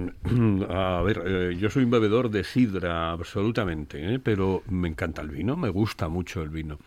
a 0.68 1.02
ver, 1.02 1.22
eh, 1.26 1.56
yo 1.58 1.68
soy 1.70 1.84
un 1.84 1.90
bebedor 1.90 2.30
de 2.30 2.44
sidra 2.44 3.10
absolutamente, 3.12 4.14
¿eh? 4.14 4.18
pero 4.20 4.62
me 4.68 4.88
encanta 4.88 5.22
el 5.22 5.30
vino, 5.30 5.56
me 5.56 5.68
gusta 5.68 6.08
mucho 6.08 6.42
el 6.42 6.50
vino. 6.50 6.78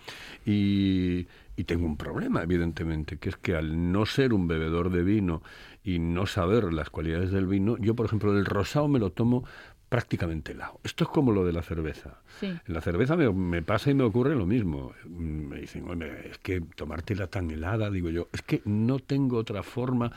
Y, 0.46 1.28
Y 1.56 1.66
tengo 1.66 1.86
un 1.86 1.98
problema, 1.98 2.42
evidentemente, 2.42 3.18
que 3.20 3.30
es 3.30 3.38
que 3.38 3.56
al 3.56 3.92
no 3.92 4.06
ser 4.08 4.34
un 4.34 4.48
bebedor 4.48 4.90
de 4.90 5.04
vino 5.04 5.44
y 5.84 6.00
no 6.00 6.26
saber 6.26 6.74
las 6.74 6.90
cualidades 6.90 7.32
del 7.32 7.46
vino, 7.46 7.78
yo, 7.78 7.96
por 7.96 8.08
ejemplo, 8.08 8.36
el 8.36 8.46
rosado 8.46 8.88
me 8.88 8.98
lo 9.00 9.12
tomo 9.12 9.46
prácticamente 9.94 10.54
helado. 10.54 10.80
Esto 10.84 11.04
es 11.04 11.10
como 11.12 11.32
lo 11.32 11.46
de 11.46 11.54
la 11.54 11.62
cerveza. 11.62 12.16
Sí. 12.40 12.48
En 12.48 12.74
la 12.74 12.82
cerveza 12.82 13.16
me, 13.16 13.32
me 13.32 13.62
pasa 13.62 13.92
y 13.92 13.94
me 13.94 14.04
ocurre 14.04 14.34
lo 14.36 14.48
mismo. 14.48 14.92
Mm, 15.06 15.44
Me 15.50 15.60
dicen, 15.60 15.88
"Hombre, 15.88 16.30
es 16.32 16.40
que 16.40 16.62
tomártela 16.76 17.28
tan 17.28 17.52
helada, 17.52 17.92
digo 17.92 18.10
yo, 18.10 18.28
es 18.34 18.42
que 18.42 18.64
no 18.66 18.98
tengo 18.98 19.38
otra 19.38 19.62
forma 19.62 20.12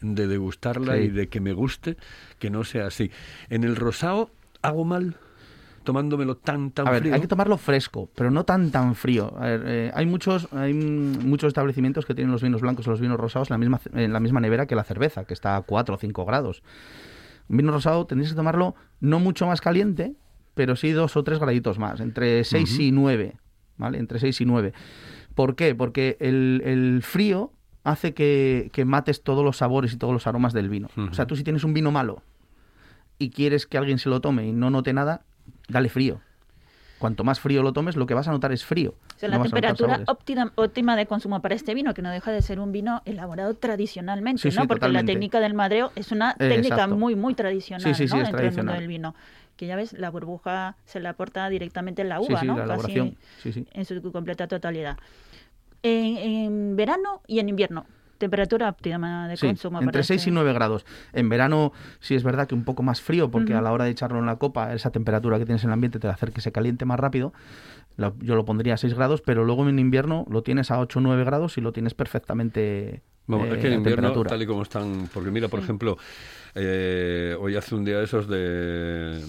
de 0.00 0.28
degustarla 0.28 0.94
Sí. 0.94 1.00
y 1.00 1.08
de 1.08 1.26
que 1.28 1.40
me 1.40 1.52
guste 1.54 1.96
que 2.38 2.50
no 2.50 2.62
sea 2.62 2.86
así. 2.86 3.10
En 3.50 3.64
el 3.64 3.74
rosado 3.74 4.30
hago 4.62 4.84
mal 4.84 5.16
tomándomelo 5.82 6.36
tan, 6.36 6.70
tan 6.70 6.86
A 6.86 6.92
ver, 6.92 7.00
frío. 7.02 7.14
hay 7.14 7.20
que 7.20 7.26
tomarlo 7.26 7.56
fresco, 7.58 8.08
pero 8.14 8.30
no 8.30 8.44
tan 8.44 8.70
tan 8.70 8.94
frío. 8.94 9.34
A 9.38 9.46
ver, 9.46 9.62
eh, 9.66 9.90
hay 9.92 10.06
muchos 10.06 10.46
hay 10.52 10.72
mm, 10.72 11.28
muchos 11.28 11.48
establecimientos 11.48 12.06
que 12.06 12.14
tienen 12.14 12.30
los 12.30 12.42
vinos 12.44 12.60
blancos 12.60 12.86
o 12.86 12.90
los 12.90 13.00
vinos 13.00 13.18
rosados 13.18 13.50
en 13.50 13.54
la 13.54 13.58
misma 13.58 13.80
en 13.92 14.12
la 14.12 14.20
misma 14.20 14.38
nevera 14.38 14.66
que 14.66 14.76
la 14.76 14.84
cerveza, 14.84 15.24
que 15.24 15.34
está 15.34 15.56
a 15.56 15.62
4 15.62 15.96
o 15.96 15.98
5 15.98 16.24
grados. 16.24 16.62
Un 17.48 17.56
vino 17.56 17.72
rosado 17.72 18.06
tendréis 18.06 18.30
que 18.30 18.36
tomarlo 18.36 18.74
no 19.00 19.20
mucho 19.20 19.46
más 19.46 19.60
caliente, 19.60 20.14
pero 20.54 20.76
sí 20.76 20.90
dos 20.92 21.16
o 21.16 21.24
tres 21.24 21.38
graditos 21.38 21.78
más, 21.78 22.00
entre 22.00 22.42
6 22.44 22.80
y 22.80 22.92
9, 22.92 23.36
¿vale? 23.76 23.98
Entre 23.98 24.18
6 24.18 24.40
y 24.40 24.44
9. 24.44 24.72
¿Por 25.34 25.54
qué? 25.54 25.74
Porque 25.74 26.16
el, 26.18 26.62
el 26.64 27.02
frío 27.02 27.52
hace 27.84 28.14
que, 28.14 28.70
que 28.72 28.84
mates 28.84 29.22
todos 29.22 29.44
los 29.44 29.58
sabores 29.58 29.92
y 29.92 29.96
todos 29.96 30.12
los 30.12 30.26
aromas 30.26 30.52
del 30.52 30.68
vino. 30.68 30.88
O 30.96 31.14
sea, 31.14 31.26
tú 31.26 31.36
si 31.36 31.44
tienes 31.44 31.62
un 31.62 31.74
vino 31.74 31.92
malo 31.92 32.22
y 33.18 33.30
quieres 33.30 33.66
que 33.66 33.78
alguien 33.78 33.98
se 33.98 34.08
lo 34.08 34.20
tome 34.20 34.46
y 34.46 34.52
no 34.52 34.70
note 34.70 34.92
nada, 34.92 35.24
dale 35.68 35.88
frío. 35.88 36.20
Cuanto 36.98 37.24
más 37.24 37.40
frío 37.40 37.62
lo 37.62 37.72
tomes, 37.72 37.94
lo 37.96 38.06
que 38.06 38.14
vas 38.14 38.26
a 38.28 38.30
notar 38.32 38.52
es 38.52 38.64
frío. 38.64 38.94
O 39.16 39.18
sea, 39.18 39.28
no 39.28 39.36
la 39.38 39.42
temperatura 39.42 40.00
óptima, 40.06 40.52
óptima 40.54 40.96
de 40.96 41.06
consumo 41.06 41.42
para 41.42 41.54
este 41.54 41.74
vino, 41.74 41.92
que 41.92 42.00
no 42.00 42.10
deja 42.10 42.32
de 42.32 42.40
ser 42.40 42.58
un 42.58 42.72
vino 42.72 43.02
elaborado 43.04 43.52
tradicionalmente, 43.54 44.40
Sí, 44.42 44.50
sí, 44.50 44.56
¿no? 44.56 44.66
Porque 44.66 44.80
totalmente. 44.80 45.12
la 45.12 45.14
técnica 45.14 45.40
del 45.40 45.52
madreo 45.54 45.92
es 45.94 46.10
una 46.12 46.30
Eh, 46.38 46.48
técnica 46.48 46.74
exacto. 46.76 46.96
muy, 46.96 47.14
muy 47.14 47.34
tradicional, 47.34 47.82
Sí, 47.82 47.94
sí, 47.94 48.08
sí, 48.08 48.16
¿no? 48.16 48.22
Dentro 48.22 48.40
del 48.40 48.56
mundo 48.56 48.72
del 48.72 48.88
vino. 48.88 49.14
Que 49.56 49.66
ya 49.66 49.76
ves, 49.76 49.92
la 49.94 50.10
burbuja 50.10 50.76
se 50.84 51.00
la 51.00 51.10
aporta 51.10 51.48
directamente 51.48 52.02
en 52.02 52.08
la 52.10 52.20
uva, 52.20 52.42
¿no? 52.42 52.56
la 52.64 52.76
Casi 52.76 53.16
en 53.44 53.84
su 53.84 54.12
completa 54.12 54.46
totalidad. 54.48 54.96
En, 55.82 56.16
en 56.16 56.76
verano 56.76 57.22
y 57.26 57.38
en 57.38 57.48
invierno, 57.48 57.86
temperatura 58.18 58.68
óptima 58.68 59.28
de 59.28 59.36
Sí, 59.36 59.46
consumo. 59.46 59.78
entre 59.78 59.92
para 59.92 60.02
6 60.04 60.20
este- 60.20 60.30
y 60.30 60.32
9 60.34 60.52
grados. 60.52 60.84
En 61.12 61.28
verano 61.28 61.72
sí 62.00 62.14
es 62.14 62.22
verdad 62.24 62.46
que 62.46 62.54
un 62.54 62.64
poco 62.64 62.82
más 62.82 63.00
frío, 63.00 63.30
porque 63.30 63.54
a 63.54 63.60
la 63.60 63.72
hora 63.72 63.84
de 63.84 63.90
echarlo 63.90 64.18
en 64.18 64.26
la 64.26 64.36
copa, 64.36 64.72
esa 64.74 64.90
temperatura 64.90 65.38
que 65.38 65.44
tienes 65.46 65.62
en 65.64 65.70
el 65.70 65.74
ambiente 65.74 65.98
te 65.98 66.06
va 66.06 66.12
a 66.12 66.14
hacer 66.16 66.32
que 66.32 66.40
se 66.40 66.52
caliente 66.52 66.84
más 66.84 66.98
rápido. 67.00 67.32
Yo 68.20 68.34
lo 68.34 68.44
pondría 68.44 68.74
a 68.74 68.76
6 68.76 68.94
grados, 68.94 69.22
pero 69.22 69.44
luego 69.44 69.66
en 69.68 69.78
invierno 69.78 70.26
lo 70.30 70.42
tienes 70.42 70.70
a 70.70 70.78
8 70.78 70.98
o 70.98 71.02
9 71.02 71.24
grados 71.24 71.56
y 71.56 71.60
lo 71.62 71.72
tienes 71.72 71.94
perfectamente 71.94 73.02
Vamos, 73.26 73.48
eh, 73.48 73.52
es 73.54 73.58
que 73.58 73.66
en 73.68 73.72
a 73.72 73.76
invierno, 73.76 74.22
tal 74.24 74.42
y 74.42 74.46
como 74.46 74.62
están, 74.62 75.08
porque 75.12 75.30
mira, 75.30 75.48
por 75.48 75.60
ejemplo, 75.60 75.96
eh, 76.58 77.36
hoy 77.38 77.54
hace 77.56 77.74
un 77.74 77.84
día 77.84 77.98
de 77.98 78.04
esos 78.04 78.26
de... 78.28 79.20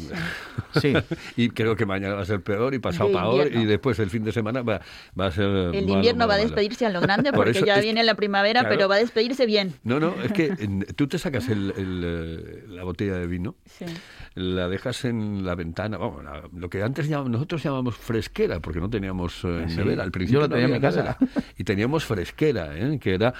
Sí. 0.79 0.93
y 1.36 1.49
creo 1.49 1.75
que 1.75 1.86
mañana 1.86 2.15
va 2.15 2.21
a 2.21 2.25
ser 2.25 2.41
peor 2.41 2.73
y 2.73 2.79
pasado 2.79 3.12
peor 3.12 3.47
y 3.53 3.65
después 3.65 3.99
el 3.99 4.10
fin 4.10 4.23
de 4.23 4.31
semana 4.31 4.62
va, 4.62 4.79
va 5.19 5.25
a 5.25 5.31
ser... 5.31 5.45
El 5.45 5.71
malo, 5.86 5.93
invierno 5.95 6.19
malo, 6.19 6.27
va 6.29 6.33
a 6.36 6.38
malo. 6.38 6.43
despedirse 6.47 6.86
a 6.86 6.89
lo 6.89 7.01
grande 7.01 7.31
Por 7.33 7.45
porque 7.45 7.57
eso 7.57 7.65
ya 7.65 7.75
es- 7.77 7.83
viene 7.83 8.03
la 8.03 8.15
primavera, 8.15 8.62
claro. 8.62 8.75
pero 8.75 8.88
va 8.88 8.95
a 8.95 8.99
despedirse 8.99 9.45
bien. 9.45 9.73
No, 9.83 9.99
no, 9.99 10.13
es 10.23 10.31
que 10.31 10.45
en- 10.60 10.86
tú 10.95 11.07
te 11.07 11.17
sacas 11.17 11.49
el- 11.49 11.73
el, 11.75 12.01
eh, 12.05 12.63
la 12.69 12.83
botella 12.83 13.15
de 13.15 13.27
vino, 13.27 13.55
Sí. 13.65 13.86
la 14.36 14.69
dejas 14.69 15.03
en 15.03 15.45
la 15.45 15.55
ventana, 15.55 15.97
vamos, 15.97 16.23
la- 16.23 16.43
lo 16.55 16.69
que 16.69 16.81
antes 16.81 17.10
llamamos- 17.10 17.31
nosotros 17.31 17.62
llamamos 17.62 17.97
fresquera, 17.97 18.60
porque 18.62 18.79
no 18.79 18.89
teníamos 18.89 19.43
eh, 19.43 19.65
Sí, 19.67 19.75
nevera. 19.77 20.03
Al 20.03 20.12
principio 20.12 20.39
yo 20.41 20.47
no 20.47 20.53
tenía 20.53 20.67
en 20.67 20.71
mi 20.73 20.79
casa. 20.79 21.17
nevera. 21.17 21.17
Y 21.57 21.63
teníamos 21.65 22.05
fresquera, 22.05 22.77
¿eh? 22.77 22.99
que 23.01 23.13
era, 23.15 23.33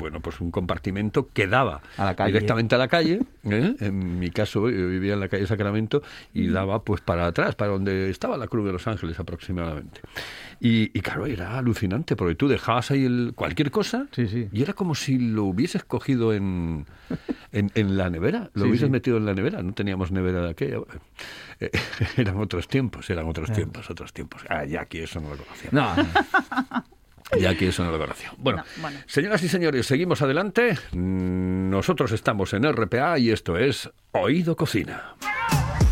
bueno, 0.00 0.20
pues 0.20 0.40
un 0.40 0.50
compartimento 0.50 1.28
que 1.32 1.46
daba 1.46 1.80
A 1.96 2.04
la 2.06 2.16
calle. 2.16 2.32
directamente 2.32 2.74
a 2.74 2.78
la 2.78 2.88
calle. 2.88 3.20
¿eh? 3.44 3.74
En 3.80 4.18
mi 4.18 4.30
caso, 4.30 4.68
yo 4.68 4.88
vivía 4.88 5.14
en 5.14 5.20
la 5.20 5.28
calle 5.28 5.46
Sacramento 5.46 6.02
y 6.34 6.48
daba 6.48 6.82
pues 6.82 7.00
para 7.00 7.26
atrás, 7.26 7.54
para 7.54 7.70
donde 7.70 8.10
estaba 8.10 8.36
la 8.36 8.48
Cruz 8.48 8.66
de 8.66 8.72
Los 8.72 8.86
Ángeles 8.88 9.18
aproximadamente. 9.20 10.00
Y, 10.58 10.90
y 10.96 11.00
claro, 11.00 11.24
era 11.26 11.56
alucinante, 11.58 12.16
porque 12.16 12.34
tú 12.34 12.48
dejabas 12.48 12.90
ahí 12.90 13.04
el, 13.04 13.32
cualquier 13.34 13.70
cosa 13.70 14.06
Sí, 14.12 14.26
sí. 14.26 14.48
y 14.52 14.62
era 14.62 14.72
como 14.74 14.94
si 14.94 15.18
lo 15.18 15.44
hubieses 15.44 15.84
cogido 15.84 16.34
en, 16.34 16.84
en, 17.52 17.70
en 17.74 17.96
la 17.96 18.10
nevera, 18.10 18.50
lo 18.54 18.64
Sí, 18.64 18.68
hubieses 18.70 18.90
metido 18.90 19.16
en 19.16 19.24
la 19.26 19.34
nevera, 19.34 19.62
no 19.62 19.72
teníamos 19.72 20.10
nevera 20.12 20.42
de 20.42 20.50
aquella. 20.50 20.78
Eh, 21.60 21.70
eran 22.18 22.36
otros 22.38 22.68
tiempos, 22.68 23.08
eran 23.10 23.26
otros 23.26 23.50
tiempos, 23.52 23.88
otros 23.90 24.12
tiempos. 24.12 24.42
Ah, 24.48 24.64
ya 24.64 24.82
aquí 24.82 24.98
eso 24.98 25.20
no 25.20 25.30
lo 25.30 25.36
conocía. 25.38 25.70
No, 25.72 25.94
Ya 27.38 27.50
aquí 27.50 27.66
eso 27.66 27.84
no 27.84 27.90
lo. 27.92 28.32
Bueno, 28.38 28.64
No, 28.76 28.82
bueno. 28.82 28.98
señoras 29.06 29.42
y 29.42 29.48
señores, 29.48 29.86
seguimos 29.86 30.22
adelante. 30.22 30.76
Nosotros 30.92 32.12
estamos 32.12 32.52
en 32.54 32.64
RPA 32.72 33.18
y 33.18 33.30
esto 33.30 33.56
es 33.58 33.90
Oído 34.12 34.56
Cocina. 34.56 35.14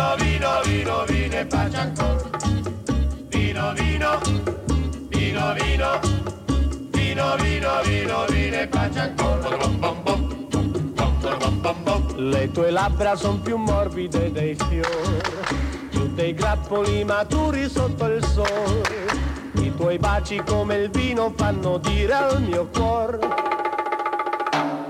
Vino, 0.00 0.16
vino, 0.16 0.60
vino, 0.64 1.04
vine 1.06 1.46
pa' 1.46 1.68
Chancor. 1.68 2.30
Vino, 3.28 3.72
vino, 3.74 4.18
vino, 5.08 5.52
vino, 5.54 6.00
vino, 6.90 7.36
vino, 7.36 7.82
vino, 7.82 8.24
vine 8.28 8.66
pa' 8.66 8.88
Chancor. 8.88 9.28
Le 12.16 12.50
tue 12.50 12.70
labbra 12.70 13.16
son 13.16 13.40
più 13.40 13.56
morbide 13.56 14.30
dei 14.30 14.54
fiori, 14.54 15.20
più 15.90 16.12
dei 16.14 16.34
grappoli 16.34 17.04
maturi 17.04 17.68
sotto 17.68 18.06
il 18.06 18.24
sole. 18.24 19.08
I 19.54 19.74
tuoi 19.74 19.98
baci 19.98 20.42
come 20.44 20.76
il 20.76 20.90
vino 20.90 21.32
fanno 21.36 21.78
dire 21.78 22.12
al 22.12 22.42
mio 22.42 22.66
cuore. 22.66 23.18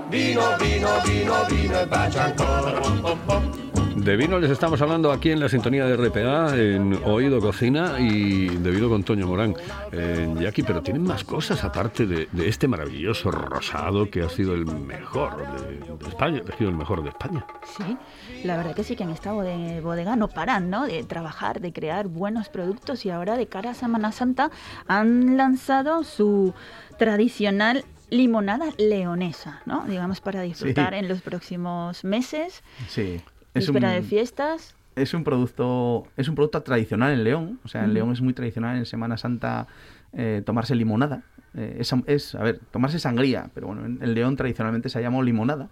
Vino, 0.09 0.57
vino, 0.57 0.89
vino, 1.05 1.45
vino 1.47 1.79
e 1.79 1.87
bacia 1.87 2.23
ancora. 2.23 3.60
De 4.03 4.15
vino 4.17 4.39
les 4.39 4.49
estamos 4.49 4.81
hablando 4.81 5.11
aquí 5.11 5.29
en 5.31 5.39
la 5.39 5.47
sintonía 5.47 5.85
de 5.85 5.95
RPA, 5.95 6.55
en 6.57 6.99
Oído 7.05 7.39
Cocina 7.39 7.99
y 7.99 8.47
de 8.47 8.71
vino 8.71 8.89
con 8.89 9.03
Toño 9.03 9.27
Morán. 9.27 9.53
Eh, 9.91 10.33
Jackie, 10.39 10.63
pero 10.63 10.81
tienen 10.81 11.03
más 11.03 11.23
cosas 11.23 11.63
aparte 11.63 12.07
de, 12.07 12.27
de 12.31 12.47
este 12.49 12.67
maravilloso 12.67 13.29
rosado 13.29 14.09
que 14.09 14.23
ha 14.23 14.29
sido 14.29 14.55
el 14.55 14.65
mejor 14.65 15.37
de, 15.61 15.77
de 15.97 16.07
España, 16.09 16.41
ha 16.51 16.57
sido 16.57 16.69
el 16.71 16.75
mejor 16.77 17.03
de 17.03 17.09
España. 17.09 17.45
Sí, 17.77 17.95
la 18.43 18.57
verdad 18.57 18.73
que 18.75 18.83
sí 18.83 18.95
que 18.95 19.03
en 19.03 19.11
esta 19.11 19.33
bode- 19.33 19.81
bodega 19.81 20.15
no 20.15 20.29
paran, 20.29 20.69
¿no? 20.71 20.87
De 20.87 21.03
trabajar, 21.03 21.61
de 21.61 21.71
crear 21.71 22.07
buenos 22.07 22.49
productos 22.49 23.05
y 23.05 23.11
ahora 23.11 23.37
de 23.37 23.45
cara 23.47 23.71
a 23.71 23.73
Semana 23.75 24.11
Santa 24.11 24.49
han 24.87 25.37
lanzado 25.37 26.03
su 26.03 26.53
tradicional 26.97 27.85
limonada 28.09 28.65
leonesa, 28.77 29.61
¿no? 29.65 29.85
Digamos 29.87 30.19
para 30.21 30.41
disfrutar 30.41 30.93
Sí. 30.93 30.99
en 30.99 31.07
los 31.07 31.21
próximos 31.21 32.03
meses, 32.03 32.61
Sí. 32.89 33.21
Es 33.53 33.67
víspera 33.67 33.89
un, 33.89 33.95
de 33.95 34.01
fiestas. 34.01 34.75
es 34.95 35.13
un 35.13 35.23
producto 35.23 36.07
es 36.17 36.27
un 36.27 36.35
producto 36.35 36.61
tradicional 36.61 37.13
en 37.13 37.23
León. 37.23 37.59
O 37.63 37.67
sea, 37.67 37.83
en. 37.83 37.93
León 37.93 38.11
es 38.11 38.21
muy 38.21 38.33
tradicional 38.33 38.77
en 38.77 38.85
Semana 38.85 39.17
Santa 39.17 39.67
eh, 40.13 40.41
tomarse 40.45 40.75
limonada. 40.75 41.23
Eh, 41.53 41.77
es, 41.79 41.93
es, 42.07 42.35
a 42.35 42.43
ver, 42.43 42.59
tomarse 42.71 42.99
sangría, 42.99 43.49
pero 43.53 43.67
bueno, 43.67 43.85
en, 43.85 43.99
en 44.01 44.13
León 44.13 44.35
tradicionalmente 44.35 44.89
se 44.89 44.99
ha 44.99 45.01
llamado 45.01 45.23
limonada. 45.23 45.69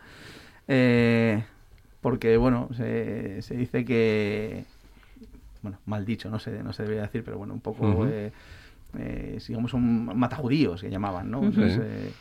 Eh, 0.67 1.43
porque, 2.01 2.37
bueno, 2.37 2.69
se, 2.75 3.41
se 3.41 3.55
dice 3.55 3.83
que, 3.83 4.65
bueno, 5.61 5.79
mal 5.85 6.05
dicho, 6.05 6.29
no 6.29 6.39
se, 6.39 6.63
no 6.63 6.71
se 6.73 6.83
debería 6.83 7.03
decir, 7.03 7.23
pero 7.23 7.37
bueno, 7.37 7.53
un 7.53 7.59
poco, 7.59 8.07
eh, 8.97 9.37
digamos, 9.47 9.71
son 9.71 10.17
matajudíos 10.17 10.81
que 10.81 10.89
llamaban, 10.89 11.29
¿no? 11.29 11.43
Entonces, 11.43 11.79
eh, 11.81 12.11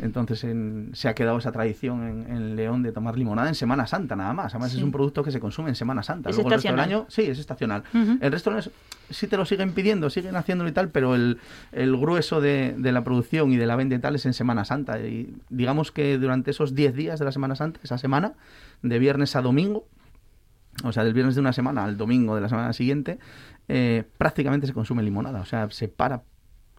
entonces 0.00 0.44
en- 0.44 0.90
se 0.92 1.08
ha 1.08 1.14
quedado 1.14 1.38
esa 1.38 1.50
tradición 1.50 2.04
en, 2.04 2.32
en 2.36 2.56
León 2.56 2.82
de 2.84 2.92
tomar 2.92 3.18
limonada 3.18 3.48
en 3.48 3.54
Semana 3.56 3.86
Santa 3.86 4.14
nada 4.14 4.32
más. 4.32 4.54
Además 4.54 4.72
es 4.74 4.82
un 4.82 4.92
producto 4.92 5.24
que 5.24 5.32
se 5.32 5.40
consume 5.40 5.70
en 5.70 5.74
Semana 5.74 6.02
Santa. 6.04 6.30
Es 6.30 6.36
Luego 6.36 6.48
el 6.50 6.54
resto 6.54 6.68
del 6.68 6.78
estacional. 6.78 7.00
año, 7.02 7.06
sí, 7.10 7.22
es 7.22 7.38
estacional. 7.38 7.82
El 8.20 8.30
resto 8.32 8.50
del 8.50 8.60
año 8.60 8.70
sí 9.10 9.26
te 9.26 9.36
lo 9.36 9.44
siguen 9.44 9.72
pidiendo, 9.72 10.08
siguen 10.10 10.36
haciéndolo 10.36 10.70
y 10.70 10.72
tal, 10.72 10.90
pero 10.90 11.14
el, 11.16 11.38
el 11.72 11.96
grueso 11.96 12.40
de, 12.40 12.74
de 12.78 12.92
la 12.92 13.02
producción 13.02 13.50
y 13.52 13.56
de 13.56 13.66
la 13.66 13.74
venta 13.76 13.94
y 13.96 13.98
tal 13.98 14.14
es 14.14 14.24
en 14.26 14.34
Semana 14.34 14.64
Santa. 14.64 15.00
Y 15.00 15.34
digamos 15.50 15.90
que 15.90 16.16
durante 16.18 16.50
esos 16.52 16.74
10 16.76 16.94
días 16.94 17.18
de 17.18 17.24
la 17.24 17.32
Semana 17.32 17.56
Santa, 17.56 17.80
esa 17.82 17.98
semana, 17.98 18.34
de 18.82 18.98
viernes 19.00 19.34
a 19.34 19.42
domingo, 19.42 19.84
o 20.84 20.92
sea, 20.92 21.04
del 21.04 21.14
viernes 21.14 21.34
de 21.34 21.40
una 21.40 21.52
semana 21.52 21.84
al 21.84 21.96
domingo 21.96 22.34
de 22.34 22.40
la 22.40 22.48
semana 22.48 22.72
siguiente, 22.72 23.18
eh, 23.68 24.04
prácticamente 24.18 24.66
se 24.66 24.72
consume 24.72 25.02
limonada. 25.02 25.40
O 25.40 25.44
sea, 25.44 25.68
se 25.70 25.88
para, 25.88 26.22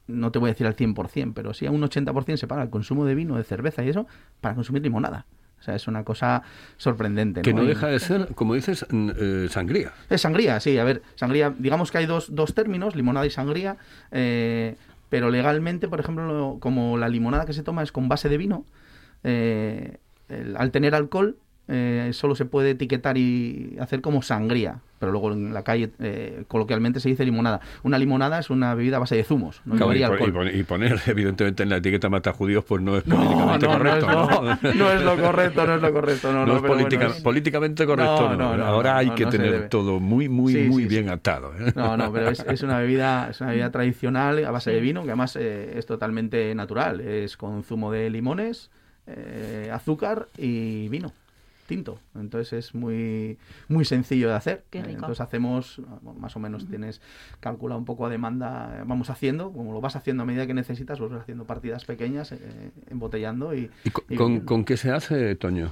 no 0.07 0.31
te 0.31 0.39
voy 0.39 0.49
a 0.49 0.53
decir 0.53 0.65
al 0.67 0.75
100%, 0.75 1.33
pero 1.33 1.53
sí 1.53 1.65
a 1.65 1.71
un 1.71 1.81
80% 1.81 2.37
se 2.37 2.47
para 2.47 2.63
el 2.63 2.69
consumo 2.69 3.05
de 3.05 3.15
vino, 3.15 3.35
de 3.37 3.43
cerveza 3.43 3.83
y 3.83 3.89
eso, 3.89 4.07
para 4.41 4.55
consumir 4.55 4.81
limonada. 4.83 5.25
O 5.59 5.61
sea, 5.61 5.75
es 5.75 5.87
una 5.89 6.05
cosa 6.05 6.41
sorprendente. 6.77 7.41
Que 7.41 7.53
no 7.53 7.65
deja 7.65 7.87
de 7.87 7.99
ser, 7.99 8.27
como 8.33 8.53
dices, 8.55 8.85
eh, 8.91 9.47
sangría. 9.49 9.91
es 10.09 10.21
sangría, 10.21 10.59
sí, 10.61 10.77
a 10.77 10.85
ver, 10.85 11.01
sangría, 11.15 11.53
digamos 11.59 11.91
que 11.91 11.97
hay 11.97 12.05
dos, 12.05 12.33
dos 12.33 12.53
términos, 12.53 12.95
limonada 12.95 13.25
y 13.25 13.29
sangría, 13.29 13.75
eh, 14.11 14.75
pero 15.09 15.29
legalmente, 15.29 15.89
por 15.89 15.99
ejemplo, 15.99 16.25
lo- 16.27 16.59
como 16.61 16.97
la 16.97 17.09
limonada 17.09 17.45
que 17.45 17.51
se 17.53 17.63
toma 17.63 17.83
es 17.83 17.91
con 17.91 18.07
base 18.07 18.29
de 18.29 18.37
vino, 18.37 18.63
eh, 19.23 19.97
el- 20.29 20.55
al 20.55 20.71
tener 20.71 20.95
alcohol 20.95 21.35
eh, 21.71 22.09
solo 22.13 22.33
se 22.35 22.45
puede 22.45 22.71
etiquetar 22.71 23.17
y 23.17 23.77
hacer 23.79 24.01
como 24.01 24.23
sangría, 24.23 24.79
pero 24.97 25.11
luego 25.11 25.31
en 25.31 25.53
la 25.53 25.63
calle 25.63 25.91
eh, 25.99 26.43
coloquialmente 26.47 26.99
se 26.99 27.09
dice 27.09 27.23
limonada. 27.23 27.61
Una 27.83 27.99
limonada 27.99 28.39
es 28.39 28.49
una 28.49 28.73
bebida 28.73 28.97
a 28.97 28.99
base 28.99 29.15
de 29.15 29.23
zumos, 29.23 29.61
no 29.65 29.75
Claro, 29.75 29.93
y, 29.93 30.59
y 30.59 30.63
poner, 30.63 30.99
evidentemente, 31.05 31.61
en 31.63 31.69
la 31.69 31.77
etiqueta 31.77 32.09
mata 32.09 32.33
judíos, 32.33 32.65
pues 32.65 32.81
no 32.81 32.97
es 32.97 33.05
No, 33.05 33.17
políticamente 33.17 33.67
no, 33.67 33.77
no 33.79 33.95
es, 33.95 34.03
lo, 34.03 34.73
no 34.73 34.91
es 34.91 35.01
lo 35.03 35.17
correcto, 35.17 35.65
no 35.67 35.75
es 35.75 35.81
lo 35.81 35.93
correcto. 35.93 36.31
No, 36.33 36.39
es 36.55 36.61
pero 36.61 36.73
bueno, 36.75 37.05
es- 37.13 37.21
políticamente 37.21 37.85
correcto. 37.85 38.11
Ahora 38.65 38.97
hay 38.97 39.11
que 39.11 39.27
tener 39.27 39.69
todo 39.69 39.99
muy, 39.99 40.27
muy, 40.27 40.53
Sí, 40.53 40.63
muy 40.69 40.83
sí, 40.83 40.89
bien 40.89 41.05
sí. 41.05 41.11
atado. 41.11 41.53
¿eh? 41.59 41.71
No, 41.75 41.95
no, 41.95 42.11
pero 42.11 42.29
es, 42.29 42.39
es 42.39 42.63
una 42.63 42.79
bebida, 42.79 43.29
es 43.29 43.39
una 43.41 43.51
bebida 43.51 43.71
tradicional 43.71 44.43
a 44.43 44.51
base 44.51 44.71
de 44.71 44.79
vino, 44.81 45.03
que 45.03 45.09
además 45.09 45.35
eh, 45.35 45.73
es 45.77 45.85
totalmente 45.85 46.53
natural. 46.55 46.99
Es 47.01 47.37
con 47.37 47.63
zumo 47.63 47.91
de 47.91 48.09
limones, 48.09 48.71
eh, 49.07 49.69
azúcar 49.71 50.27
y 50.37 50.87
vino 50.89 51.11
tinto. 51.69 51.99
Entonces 52.15 52.51
es 52.51 52.75
muy 52.75 53.37
muy 53.69 53.85
sencillo 53.85 54.27
de 54.27 54.35
hacer. 54.35 54.65
Qué 54.69 54.81
rico. 54.81 54.95
Entonces 54.99 55.21
hacemos, 55.21 55.81
más 56.19 56.35
o 56.35 56.39
menos 56.39 56.67
tienes 56.67 57.01
calcula 57.39 57.77
un 57.77 57.85
poco 57.85 58.05
a 58.05 58.09
demanda, 58.09 58.79
eh, 58.79 58.83
vamos 58.85 59.09
haciendo, 59.09 59.53
como 59.53 59.71
lo 59.71 59.79
vas 59.79 59.95
haciendo 59.95 60.23
a 60.23 60.25
medida 60.25 60.45
que 60.45 60.53
necesitas, 60.53 60.99
vas 60.99 61.13
haciendo 61.13 61.45
partidas 61.45 61.85
pequeñas, 61.85 62.33
eh, 62.33 62.71
embotellando 62.89 63.55
y, 63.55 63.69
¿Y 63.85 63.89
con, 63.91 64.03
y 64.09 64.15
con- 64.17 64.25
vendiendo. 64.27 64.45
con 64.45 64.65
qué 64.65 64.75
se 64.75 64.91
hace, 64.91 65.35
Toño? 65.37 65.71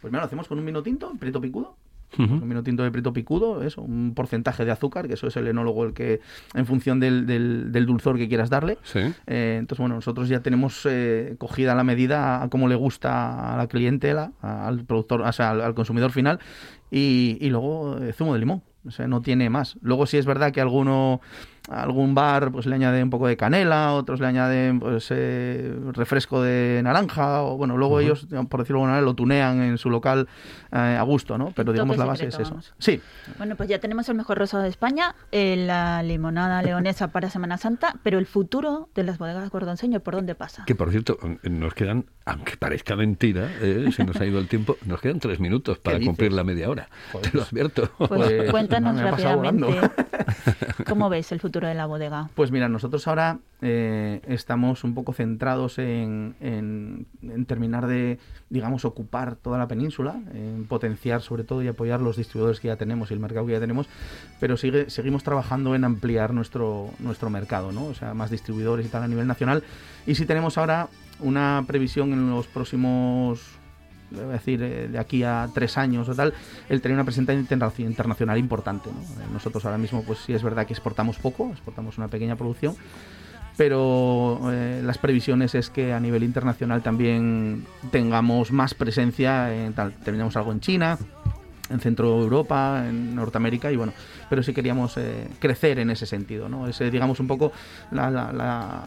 Pues 0.00 0.10
mira, 0.12 0.22
lo 0.22 0.26
hacemos 0.26 0.48
con 0.48 0.58
un 0.58 0.66
vino 0.66 0.82
tinto, 0.82 1.12
prieto 1.20 1.40
picudo. 1.40 1.76
Ujú. 2.18 2.34
Un 2.34 2.48
vino 2.48 2.62
tinto 2.62 2.82
de 2.82 2.90
prieto 2.90 3.12
picudo, 3.12 3.62
eso, 3.62 3.82
un 3.82 4.14
porcentaje 4.14 4.64
de 4.64 4.70
azúcar, 4.70 5.08
que 5.08 5.14
eso 5.14 5.26
es 5.26 5.36
el 5.36 5.48
enólogo 5.48 5.84
el 5.84 5.92
que, 5.92 6.20
en 6.54 6.64
función 6.66 7.00
del, 7.00 7.26
del- 7.26 7.72
del 7.72 7.84
dulzor 7.86 8.16
que 8.16 8.28
quieras 8.28 8.48
darle. 8.48 8.78
Sí. 8.84 9.00
Eh, 9.26 9.56
entonces, 9.58 9.80
bueno, 9.80 9.96
nosotros 9.96 10.28
ya 10.28 10.40
tenemos 10.40 10.86
eh, 10.88 11.34
cogida 11.38 11.74
la 11.74 11.84
medida 11.84 12.42
a 12.42 12.48
cómo 12.48 12.68
le 12.68 12.74
gusta 12.76 13.54
a 13.54 13.56
la 13.56 13.66
clientela, 13.66 14.32
al 14.40 14.84
productor, 14.84 15.22
o 15.22 15.32
sea, 15.32 15.50
al, 15.50 15.60
al 15.60 15.74
consumidor 15.74 16.12
final, 16.12 16.38
y, 16.90 17.38
y 17.40 17.50
luego 17.50 17.98
eh, 17.98 18.12
zumo 18.12 18.32
de 18.34 18.40
limón. 18.40 18.62
O 18.86 18.92
sea, 18.92 19.08
no 19.08 19.20
tiene 19.20 19.50
más. 19.50 19.76
Luego 19.82 20.06
sí 20.06 20.16
es 20.16 20.26
verdad 20.26 20.52
que 20.52 20.60
alguno, 20.60 21.20
algún 21.68 22.14
bar 22.14 22.52
pues 22.52 22.66
le 22.66 22.74
añade 22.74 23.02
un 23.02 23.10
poco 23.10 23.26
de 23.26 23.36
canela, 23.36 23.92
otros 23.92 24.20
le 24.20 24.26
añaden 24.26 24.80
pues 24.80 25.08
eh, 25.10 25.74
refresco 25.92 26.42
de 26.42 26.80
naranja, 26.82 27.42
o 27.42 27.56
bueno, 27.56 27.76
luego 27.76 28.00
ellos, 28.00 28.26
por 28.48 28.60
decirlo 28.60 28.80
de 28.80 28.84
alguna 28.84 28.90
manera, 28.92 29.00
lo 29.02 29.14
tunean 29.14 29.62
en 29.62 29.78
su 29.78 29.90
local 29.90 30.28
eh, 30.72 30.76
a 30.98 31.02
gusto, 31.02 31.38
¿no? 31.38 31.52
Pero 31.54 31.72
digamos 31.72 31.96
la 31.96 32.04
base 32.04 32.30
secreto, 32.30 32.58
es 32.58 32.64
eso. 32.64 32.74
Sí, 32.78 33.00
Bueno, 33.38 33.56
pues 33.56 33.68
ya 33.68 33.78
tenemos 33.78 34.08
el 34.08 34.14
mejor 34.14 34.38
rosado 34.38 34.62
de 34.62 34.68
España, 34.68 35.14
eh, 35.32 35.56
la 35.56 36.02
limonada 36.02 36.62
leonesa 36.62 37.08
para 37.08 37.30
Semana 37.30 37.58
Santa, 37.58 37.96
pero 38.02 38.18
el 38.18 38.26
futuro 38.26 38.88
de 38.94 39.02
las 39.02 39.18
bodegas 39.18 39.50
Gordonseño, 39.50 40.00
¿por 40.00 40.14
dónde 40.14 40.34
pasa? 40.34 40.64
Que 40.66 40.74
por 40.74 40.90
cierto, 40.90 41.18
nos 41.42 41.74
quedan, 41.74 42.06
aunque 42.24 42.56
parezca 42.56 42.96
mentira, 42.96 43.50
eh, 43.60 43.88
se 43.94 44.04
nos 44.04 44.16
ha 44.20 44.26
ido 44.26 44.38
el 44.38 44.48
tiempo, 44.48 44.76
nos 44.84 45.00
quedan 45.00 45.18
tres 45.20 45.40
minutos 45.40 45.78
para 45.78 45.98
cumplir 46.00 46.32
la 46.32 46.44
media 46.44 46.70
hora. 46.70 46.88
Joder. 47.12 47.30
Te 47.30 47.36
lo 47.36 47.42
advierto. 47.42 47.90
Pues, 47.98 48.08
Pues, 48.08 48.50
cuéntanos 48.50 49.00
rápidamente 49.00 49.80
cómo 50.86 51.08
ves 51.08 51.32
el 51.32 51.40
futuro 51.40 51.55
de 51.64 51.74
la 51.74 51.86
bodega. 51.86 52.28
Pues 52.34 52.50
mira, 52.50 52.68
nosotros 52.68 53.06
ahora 53.08 53.38
eh, 53.62 54.20
estamos 54.28 54.84
un 54.84 54.94
poco 54.94 55.14
centrados 55.14 55.78
en, 55.78 56.34
en- 56.40 57.06
en 57.22 57.46
terminar 57.46 57.86
de, 57.86 58.18
digamos, 58.50 58.84
ocupar 58.84 59.36
toda 59.36 59.56
la 59.56 59.66
península, 59.68 60.20
en 60.34 60.66
potenciar 60.68 61.22
sobre 61.22 61.44
todo 61.44 61.62
y 61.62 61.68
apoyar 61.68 62.00
los 62.00 62.16
distribuidores 62.18 62.60
que 62.60 62.68
ya 62.68 62.76
tenemos 62.76 63.10
y 63.10 63.14
el 63.14 63.20
mercado 63.20 63.46
que 63.46 63.52
ya 63.52 63.60
tenemos, 63.60 63.88
pero 64.40 64.56
sigue, 64.58 64.90
seguimos 64.90 65.22
trabajando 65.24 65.74
en 65.74 65.84
ampliar 65.84 66.34
nuestro, 66.34 66.90
nuestro 66.98 67.30
mercado, 67.30 67.72
¿no? 67.72 67.86
O 67.86 67.94
sea, 67.94 68.12
más 68.12 68.30
distribuidores 68.30 68.84
y 68.84 68.88
tal 68.90 69.04
a 69.04 69.08
nivel 69.08 69.26
nacional. 69.26 69.62
Y 70.06 70.16
sí 70.16 70.26
tenemos 70.26 70.58
ahora 70.58 70.88
una 71.20 71.64
previsión 71.66 72.12
en 72.12 72.28
los 72.28 72.46
próximos 72.46 73.40
decir, 74.10 74.62
eh, 74.62 74.88
de 74.88 74.98
aquí 74.98 75.22
a 75.22 75.48
tres 75.54 75.76
años 75.78 76.08
o 76.08 76.14
tal, 76.14 76.32
el 76.68 76.80
tener 76.80 76.94
una 76.96 77.04
presencia 77.04 77.34
interna- 77.34 77.72
internacional 77.78 78.38
importante. 78.38 78.90
¿no? 78.90 79.00
Eh, 79.22 79.26
Nosotros 79.32 79.64
ahora 79.64 79.78
mismo, 79.78 80.02
pues 80.04 80.18
sí 80.20 80.32
es 80.32 80.42
verdad 80.42 80.66
que 80.66 80.72
exportamos 80.72 81.18
poco, 81.18 81.50
exportamos 81.52 81.98
una 81.98 82.08
pequeña 82.08 82.36
producción, 82.36 82.74
pero 83.56 84.40
eh, 84.52 84.82
las 84.84 84.98
previsiones 84.98 85.54
es 85.54 85.70
que 85.70 85.92
a 85.92 86.00
nivel 86.00 86.22
internacional 86.22 86.82
también 86.82 87.64
tengamos 87.90 88.52
más 88.52 88.74
presencia, 88.74 89.54
en 89.54 89.72
tal, 89.72 89.92
terminamos 89.92 90.36
algo 90.36 90.52
en 90.52 90.60
China, 90.60 90.98
en 91.68 91.80
Centro 91.80 92.20
Europa, 92.20 92.84
en 92.88 93.14
Norteamérica 93.14 93.72
y 93.72 93.76
bueno, 93.76 93.92
pero 94.30 94.42
sí 94.42 94.52
queríamos 94.54 94.96
eh, 94.98 95.26
crecer 95.40 95.78
en 95.80 95.90
ese 95.90 96.06
sentido, 96.06 96.48
¿no? 96.48 96.68
Ese, 96.68 96.90
digamos, 96.90 97.18
un 97.20 97.26
poco 97.26 97.52
la, 97.90 98.10
la- 98.10 98.32
la- 98.32 98.84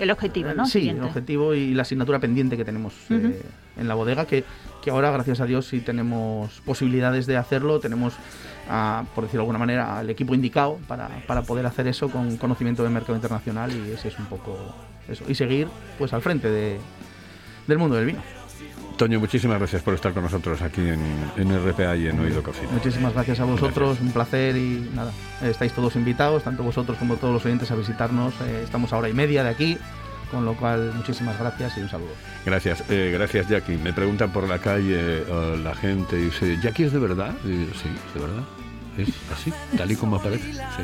El 0.00 0.10
objetivo, 0.10 0.52
¿no? 0.54 0.66
Sí, 0.66 0.72
Siguiente. 0.80 1.02
el 1.02 1.08
objetivo 1.08 1.54
y 1.54 1.74
la 1.74 1.82
asignatura 1.82 2.18
pendiente 2.18 2.56
que 2.56 2.64
tenemos 2.64 2.94
eh, 3.10 3.40
en 3.76 3.86
la 3.88 3.94
bodega, 3.94 4.26
que, 4.26 4.42
que 4.82 4.90
ahora, 4.90 5.10
gracias 5.12 5.40
a 5.40 5.46
Dios, 5.46 5.66
sí 5.66 5.80
tenemos 5.80 6.60
posibilidades 6.64 7.26
de 7.26 7.36
hacerlo, 7.36 7.78
tenemos, 7.78 8.14
ah, 8.68 9.04
por 9.14 9.24
decirlo 9.24 9.42
de 9.42 9.44
alguna 9.44 9.58
manera, 9.60 9.98
al 9.98 10.10
equipo 10.10 10.34
indicado 10.34 10.78
para, 10.88 11.08
para 11.26 11.42
poder 11.42 11.66
hacer 11.66 11.86
eso 11.86 12.08
con 12.08 12.36
conocimiento 12.36 12.82
del 12.82 12.92
mercado 12.92 13.14
internacional 13.14 13.70
y 13.72 13.92
ese 13.92 14.08
es 14.08 14.18
un 14.18 14.26
poco 14.26 14.56
eso. 15.08 15.24
Y 15.28 15.34
seguir 15.36 15.68
pues 15.98 16.12
al 16.12 16.22
frente 16.22 16.50
de, 16.50 16.78
del 17.68 17.78
mundo 17.78 17.94
del 17.96 18.06
vino. 18.06 18.20
Toño, 18.98 19.20
muchísimas 19.20 19.58
gracias 19.58 19.80
por 19.82 19.94
estar 19.94 20.12
con 20.12 20.24
nosotros 20.24 20.60
aquí 20.60 20.80
en, 20.80 21.00
en 21.36 21.56
RPA 21.70 21.94
y 21.96 22.08
en 22.08 22.18
Oído 22.18 22.42
Cocina. 22.42 22.68
Muchísimas 22.72 23.14
gracias 23.14 23.38
a 23.38 23.44
vosotros, 23.44 23.98
un 24.00 24.10
placer 24.10 24.56
y 24.56 24.90
nada, 24.92 25.12
estáis 25.40 25.72
todos 25.72 25.94
invitados, 25.94 26.42
tanto 26.42 26.64
vosotros 26.64 26.98
como 26.98 27.14
todos 27.16 27.32
los 27.32 27.44
oyentes 27.46 27.70
a 27.70 27.76
visitarnos. 27.76 28.34
eh, 28.42 28.62
estamos 28.64 28.92
a 28.92 28.96
hora 28.98 29.08
y 29.08 29.12
media 29.12 29.44
de 29.44 29.50
aquí, 29.50 29.78
con 30.32 30.44
lo 30.44 30.54
cual 30.54 30.92
muchísimas 30.96 31.38
gracias 31.38 31.78
y 31.78 31.82
un 31.82 31.88
saludo. 31.88 32.10
Gracias, 32.44 32.82
eh, 32.90 33.10
gracias 33.14 33.48
Jackie. 33.48 33.76
Me 33.76 33.92
preguntan 33.92 34.32
por 34.32 34.48
la 34.48 34.58
calle 34.58 34.96
eh, 34.98 35.60
la 35.62 35.76
gente 35.76 36.18
y 36.18 36.24
dice, 36.24 36.58
¿Jackie 36.60 36.84
es 36.84 36.92
de 36.92 36.98
verdad? 36.98 37.34
Y 37.44 37.66
sí, 37.80 37.88
es 38.08 38.14
de 38.14 38.20
verdad. 38.20 38.42
Es 38.96 39.08
así, 39.32 39.52
tal 39.76 39.92
y 39.92 39.94
como 39.96 40.16
aparece. 40.16 40.52
sí. 40.54 40.82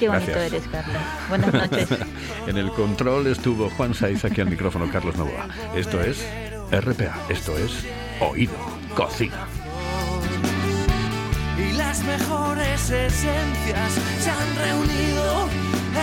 Qué 0.00 0.08
bonito 0.08 0.32
Gracias. 0.32 0.52
eres, 0.52 0.68
Carlos. 0.72 0.96
Buenas 1.28 1.52
noches. 1.52 1.88
En 2.48 2.56
el 2.56 2.70
control 2.72 3.28
estuvo 3.28 3.70
Juan 3.70 3.94
Saiz, 3.94 4.24
aquí 4.24 4.40
al 4.40 4.48
micrófono 4.50 4.90
Carlos 4.90 5.16
Novoa. 5.16 5.46
Esto 5.76 6.00
es 6.00 6.26
RPA, 6.72 7.14
esto 7.28 7.56
es 7.58 7.84
Oído 8.18 8.56
Cocina. 8.94 9.46
y 11.58 11.72
las 11.74 12.02
mejores 12.02 12.88
esencias 12.88 13.92
se 14.18 14.30
han 14.30 14.56
reunido 14.56 15.48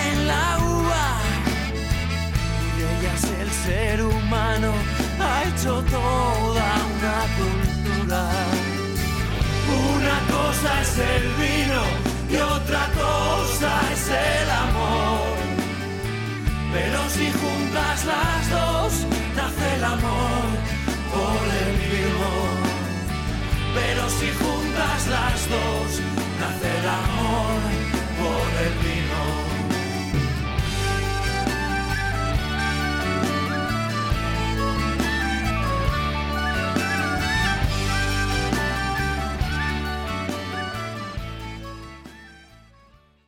en 0.08 0.28
la 0.28 0.60
uva 0.62 1.22
y 2.78 2.82
de 2.82 3.00
ellas 3.00 3.24
el 3.42 3.50
ser 3.50 4.04
humano 4.04 4.72
ha 5.20 5.44
hecho 5.50 5.84
toda 5.90 6.76
una 6.94 7.18
cultura. 7.40 8.30
Una 9.96 10.20
cosa 10.38 10.82
es 10.82 10.98
el 11.00 11.24
vino 11.34 11.82
y 12.30 12.36
otra 12.36 12.88
cosa 12.94 13.82
es 13.92 14.08
el 14.08 14.50
amor. 14.52 15.36
Pero 16.72 17.10
si 17.10 17.32
juntas 17.32 18.06
las 18.06 18.50
dos, 18.52 19.19
nace 19.36 19.76
el 19.76 19.84
amor 19.84 20.48
por 21.14 21.44
el 21.64 21.72
mismo. 21.82 22.30
Pero 23.76 24.10
si 24.10 24.28
juntas 24.40 25.08
las 25.08 25.50
dos, 25.50 26.02
nace 26.40 26.70
el 26.80 26.88
amor 26.88 27.60
por 28.20 28.50
el 28.66 28.74
mismo. 28.86 29.09